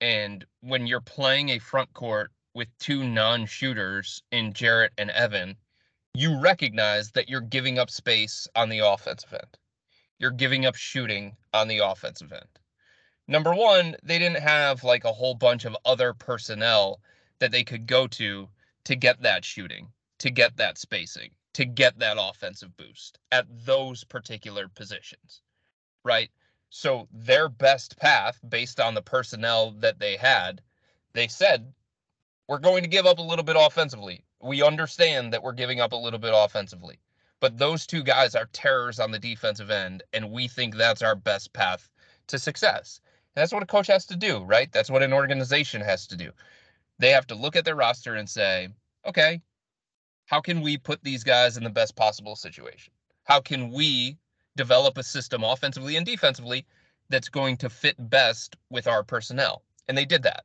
[0.00, 5.56] And when you're playing a front court with two non-shooters in Jarrett and Evan,
[6.14, 9.56] you recognize that you're giving up space on the offensive end.
[10.18, 12.51] You're giving up shooting on the offensive end.
[13.32, 17.00] Number one, they didn't have like a whole bunch of other personnel
[17.38, 18.48] that they could go to
[18.84, 24.04] to get that shooting, to get that spacing, to get that offensive boost at those
[24.04, 25.42] particular positions,
[26.04, 26.30] right?
[26.70, 30.60] So their best path, based on the personnel that they had,
[31.14, 31.72] they said,
[32.48, 35.92] we're going to give up a little bit offensively we understand that we're giving up
[35.92, 36.98] a little bit offensively,
[37.40, 41.14] but those two guys are terrors on the defensive end, and we think that's our
[41.14, 41.88] best path
[42.26, 43.00] to success.
[43.34, 44.70] That's what a coach has to do, right?
[44.72, 46.32] That's what an organization has to do.
[46.98, 48.68] They have to look at their roster and say,
[49.06, 49.40] okay,
[50.26, 52.92] how can we put these guys in the best possible situation?
[53.24, 54.18] How can we
[54.56, 56.66] develop a system offensively and defensively
[57.08, 59.62] that's going to fit best with our personnel?
[59.88, 60.44] And they did that.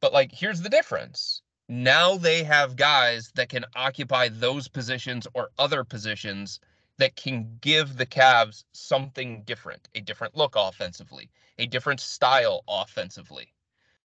[0.00, 5.50] But like, here's the difference now they have guys that can occupy those positions or
[5.56, 6.58] other positions
[7.00, 13.54] that can give the Cavs something different, a different look offensively, a different style offensively.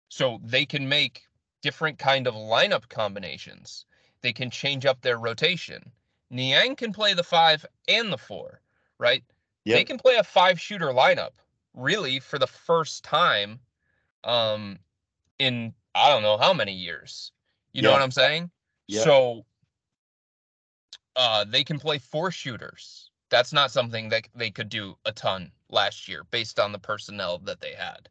[0.08, 1.28] So they can make
[1.60, 3.84] different kind of lineup combinations.
[4.22, 5.92] They can change up their rotation.
[6.30, 8.62] Niang can play the five and the four,
[8.98, 9.22] right?
[9.64, 9.76] Yep.
[9.76, 11.32] They can play a five shooter lineup
[11.74, 13.60] really for the first time
[14.24, 14.78] um
[15.38, 17.32] in I don't know how many years.
[17.72, 17.88] You yeah.
[17.88, 18.50] know what I'm saying?
[18.86, 19.02] Yeah.
[19.02, 19.44] So
[21.18, 23.10] uh, they can play four shooters.
[23.28, 27.38] That's not something that they could do a ton last year based on the personnel
[27.40, 28.08] that they had.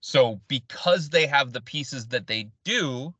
[0.00, 3.14] So because they have the pieces that they do,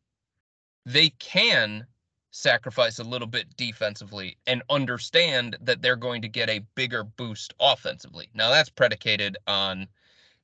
[0.84, 1.86] they can
[2.30, 7.54] sacrifice a little bit defensively and understand that they're going to get a bigger boost
[7.58, 8.28] offensively.
[8.34, 9.88] Now that's predicated on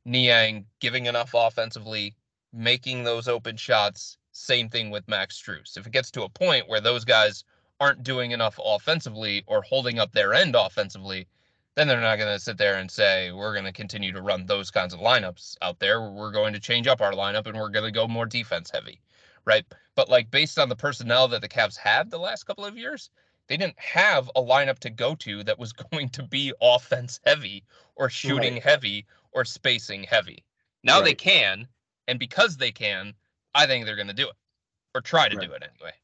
[0.07, 2.14] Niang giving enough offensively,
[2.53, 5.76] making those open shots, same thing with Max Strus.
[5.76, 7.45] If it gets to a point where those guys
[7.81, 11.26] aren't doing enough offensively or holding up their end offensively,
[11.74, 14.45] then they're not going to sit there and say, we're going to continue to run
[14.45, 16.11] those kinds of lineups out there.
[16.11, 19.01] We're going to change up our lineup and we're going to go more defense heavy.
[19.47, 19.64] Right.
[19.95, 23.11] But like based on the personnel that the Cavs had the last couple of years,
[23.49, 27.64] they didn't have a lineup to go to that was going to be offense heavy
[27.97, 28.62] or shooting right.
[28.62, 30.45] heavy or spacing heavy.
[30.83, 31.07] Now right.
[31.07, 31.66] they can.
[32.09, 33.14] And because they can,
[33.55, 34.37] I think they're going to do it
[34.95, 35.49] or try to right.
[35.49, 35.95] do it anyway.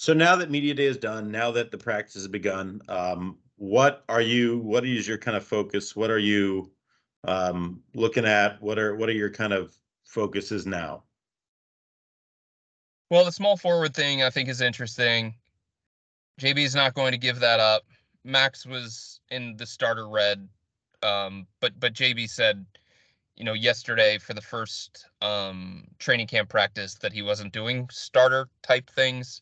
[0.00, 4.02] So now that media day is done, now that the practice has begun, um, what
[4.08, 4.56] are you?
[4.60, 5.94] What is your kind of focus?
[5.94, 6.72] What are you
[7.24, 8.62] um, looking at?
[8.62, 9.76] What are what are your kind of
[10.06, 11.02] focuses now?
[13.10, 15.34] Well, the small forward thing I think is interesting.
[16.40, 17.82] JB is not going to give that up.
[18.24, 20.48] Max was in the starter red,
[21.02, 22.64] um, but but JB said
[23.36, 28.48] you know, yesterday for the first um, training camp practice that he wasn't doing starter
[28.62, 29.40] type things.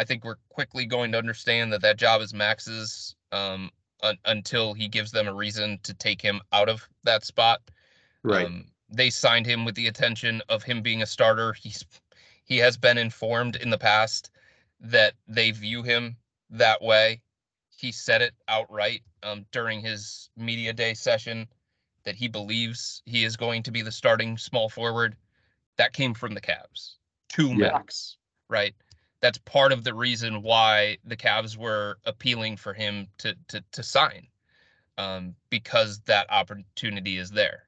[0.00, 3.70] I think we're quickly going to understand that that job is Max's um,
[4.02, 7.60] un- until he gives them a reason to take him out of that spot.
[8.22, 8.46] Right.
[8.46, 11.52] Um, they signed him with the intention of him being a starter.
[11.52, 11.84] He's
[12.44, 14.30] he has been informed in the past
[14.80, 16.16] that they view him
[16.48, 17.20] that way.
[17.68, 21.46] He said it outright um, during his media day session
[22.04, 25.14] that he believes he is going to be the starting small forward,
[25.76, 26.94] that came from the Cavs
[27.28, 27.72] to yeah.
[27.72, 28.16] Max,
[28.48, 28.74] right?
[29.20, 33.82] That's part of the reason why the Cavs were appealing for him to to to
[33.82, 34.26] sign,
[34.98, 37.64] um, because that opportunity is there,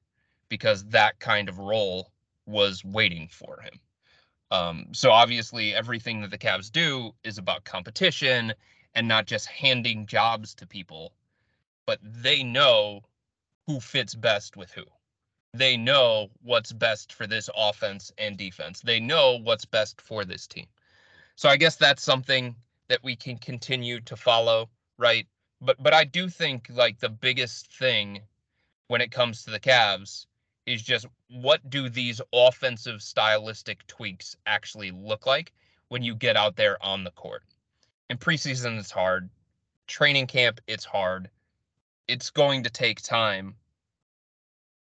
[0.48, 2.10] because that kind of role
[2.46, 3.80] was waiting for him.
[4.50, 8.52] Um, so obviously, everything that the Cavs do is about competition
[8.94, 11.12] and not just handing jobs to people,
[11.86, 13.00] but they know
[13.66, 14.84] who fits best with who.
[15.54, 18.80] They know what's best for this offense and defense.
[18.80, 20.66] They know what's best for this team.
[21.36, 22.54] So I guess that's something
[22.88, 24.68] that we can continue to follow,
[24.98, 25.26] right?
[25.60, 28.20] But but I do think like the biggest thing
[28.88, 30.26] when it comes to the Cavs
[30.66, 35.52] is just what do these offensive stylistic tweaks actually look like
[35.88, 37.42] when you get out there on the court.
[38.10, 39.30] In preseason it's hard.
[39.86, 41.30] Training camp it's hard
[42.08, 43.54] it's going to take time.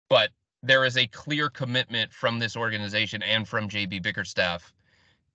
[0.10, 0.30] But
[0.62, 4.74] there is a clear commitment from this organization and from JB Bickerstaff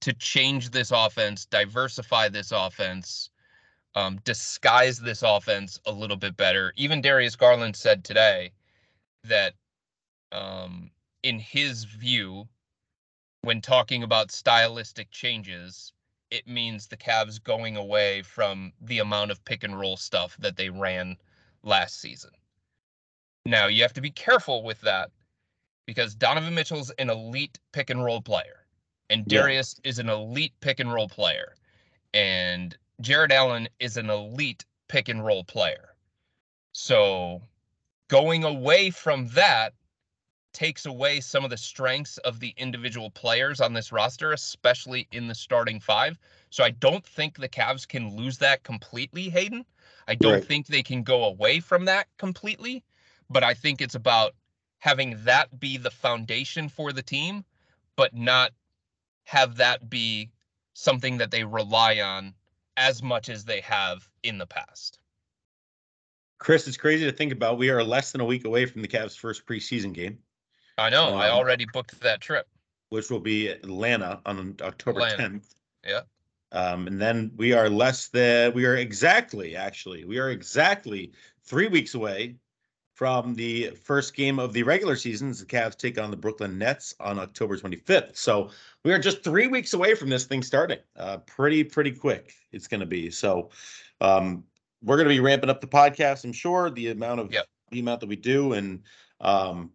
[0.00, 3.30] to change this offense, diversify this offense,
[3.94, 6.72] um, disguise this offense a little bit better.
[6.76, 8.52] Even Darius Garland said today
[9.24, 9.54] that,
[10.32, 10.90] um,
[11.22, 12.48] in his view,
[13.42, 15.92] when talking about stylistic changes,
[16.30, 20.56] it means the Cavs going away from the amount of pick and roll stuff that
[20.56, 21.16] they ran
[21.62, 22.30] last season.
[23.46, 25.10] Now, you have to be careful with that
[25.86, 28.57] because Donovan Mitchell's an elite pick and roll player,
[29.10, 29.90] and Darius yeah.
[29.90, 31.54] is an elite pick and roll player,
[32.14, 35.94] and Jarrett Allen is an elite pick and roll player.
[36.72, 37.42] So,
[38.08, 39.74] going away from that
[40.52, 45.28] takes away some of the strengths of the individual players on this roster, especially in
[45.28, 46.18] the starting five.
[46.50, 49.64] So I don't think the Cavs can lose that completely, Hayden.
[50.08, 50.44] I don't right.
[50.44, 52.82] think they can go away from that completely,
[53.28, 54.34] but I think it's about
[54.78, 57.44] having that be the foundation for the team,
[57.94, 58.52] but not
[59.28, 60.30] have that be
[60.72, 62.32] something that they rely on
[62.78, 65.00] as much as they have in the past.
[66.38, 67.58] Chris, it's crazy to think about.
[67.58, 70.16] We are less than a week away from the Cavs' first preseason game.
[70.78, 71.08] I know.
[71.08, 72.48] Um, I already booked that trip.
[72.88, 75.40] Which will be Atlanta on October Atlanta.
[75.40, 75.54] 10th.
[75.86, 76.00] Yeah.
[76.52, 81.12] Um, and then we are less than we are exactly actually we are exactly
[81.44, 82.36] three weeks away
[82.98, 86.58] from the first game of the regular season as the Cavs take on the Brooklyn
[86.58, 88.16] Nets on October 25th.
[88.16, 88.50] So
[88.82, 90.80] we are just three weeks away from this thing starting.
[90.96, 93.08] Uh, pretty pretty quick it's going to be.
[93.08, 93.50] So
[94.00, 94.42] um,
[94.82, 96.24] we're going to be ramping up the podcast.
[96.24, 97.46] I'm sure the amount of yep.
[97.70, 98.82] the amount that we do and
[99.20, 99.70] um,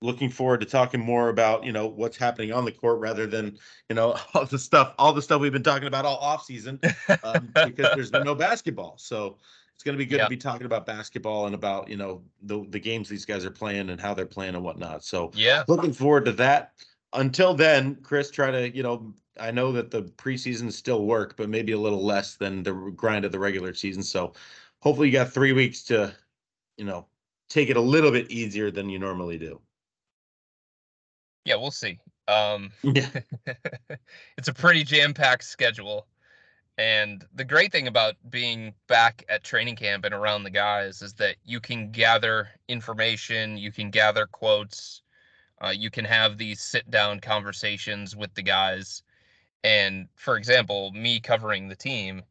[0.00, 3.58] looking forward to talking more about you know what's happening on the court rather than
[3.88, 6.78] you know all the stuff all the stuff we've been talking about all off season
[7.24, 9.36] um, because there's been no basketball so
[9.76, 10.26] it's going to be good yep.
[10.26, 13.50] to be talking about basketball and about you know the the games these guys are
[13.50, 16.72] playing and how they're playing and whatnot so yeah looking forward to that
[17.12, 21.48] until then chris try to you know i know that the preseason still work but
[21.48, 24.32] maybe a little less than the grind of the regular season so
[24.80, 26.14] hopefully you got three weeks to
[26.76, 27.06] you know
[27.48, 29.60] take it a little bit easier than you normally do
[31.46, 31.98] yeah, we'll see.
[32.28, 33.08] Um, yeah.
[34.36, 36.06] it's a pretty jam-packed schedule.
[36.78, 41.14] And the great thing about being back at training camp and around the guys is
[41.14, 45.00] that you can gather information, you can gather quotes,
[45.64, 49.02] uh, you can have these sit down conversations with the guys.
[49.64, 52.22] And for example, me covering the team,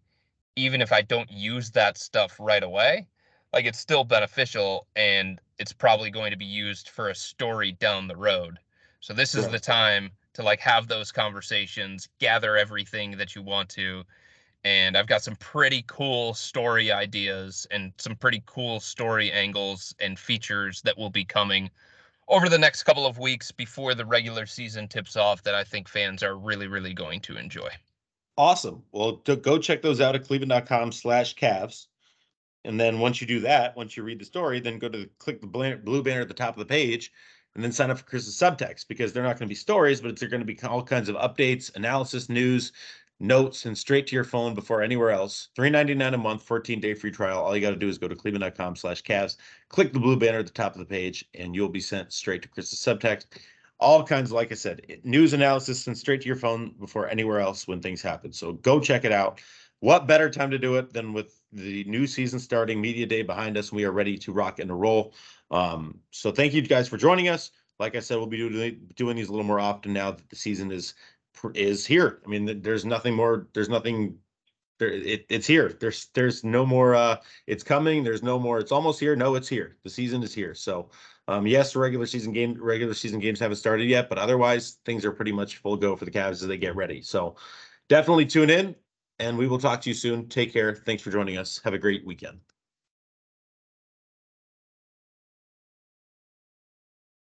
[0.56, 3.08] even if I don't use that stuff right away,
[3.52, 8.08] like it's still beneficial and it's probably going to be used for a story down
[8.08, 8.60] the road.
[9.00, 13.70] So this is the time to like have those conversations, gather everything that you want
[13.70, 14.04] to.
[14.66, 20.18] And I've got some pretty cool story ideas and some pretty cool story angles and
[20.18, 21.70] features that will be coming
[22.28, 25.88] over the next couple of weeks before the regular season tips off that I think
[25.88, 27.70] fans are really, really going to enjoy.
[28.38, 28.82] Awesome.
[28.92, 31.86] Well, go check those out at cleveland.com slash Cavs.
[32.64, 35.42] And then once you do that, once you read the story, then go to click
[35.42, 37.12] the blue banner at the top of the page
[37.54, 40.20] and then sign up for Chris's subtext because they're not going to be stories, but
[40.20, 42.74] they're going to be all kinds of updates, analysis, news,
[43.20, 45.50] notes, and straight to your phone before anywhere else.
[45.56, 47.40] Three ninety nine a month, fourteen day free trial.
[47.44, 49.38] All you got to do is go to cleveland.com slash Cavs,
[49.70, 52.42] click the blue banner at the top of the page, and you'll be sent straight
[52.42, 53.26] to Chris's subtext.
[53.80, 57.68] All kinds, like I said, news analysis and straight to your phone before anywhere else
[57.68, 58.32] when things happen.
[58.32, 59.42] So go check it out.
[59.82, 63.58] What better time to do it than with the new season starting, media day behind
[63.58, 63.70] us?
[63.70, 65.14] And we are ready to rock and roll.
[65.52, 67.52] Um, so thank you guys for joining us.
[67.78, 70.38] Like I said, we'll be doing doing these a little more often now that the
[70.38, 70.94] season is
[71.54, 72.22] is here.
[72.26, 73.48] I mean, there's nothing more.
[73.54, 74.18] There's nothing.
[74.78, 75.74] There, it, it's here.
[75.80, 76.96] There's there's no more.
[76.96, 77.18] Uh,
[77.48, 78.04] it's coming.
[78.04, 78.60] There's no more.
[78.60, 79.16] It's almost here.
[79.16, 79.78] No, it's here.
[79.84, 80.54] The season is here.
[80.54, 80.90] So,
[81.28, 85.12] um, yes, regular season game regular season games haven't started yet, but otherwise things are
[85.12, 87.02] pretty much full go for the Cavs as they get ready.
[87.02, 87.38] So,
[87.90, 88.76] definitely tune in,
[89.20, 90.28] and we will talk to you soon.
[90.28, 90.76] Take care.
[90.76, 91.62] Thanks for joining us.
[91.64, 92.40] Have a great weekend.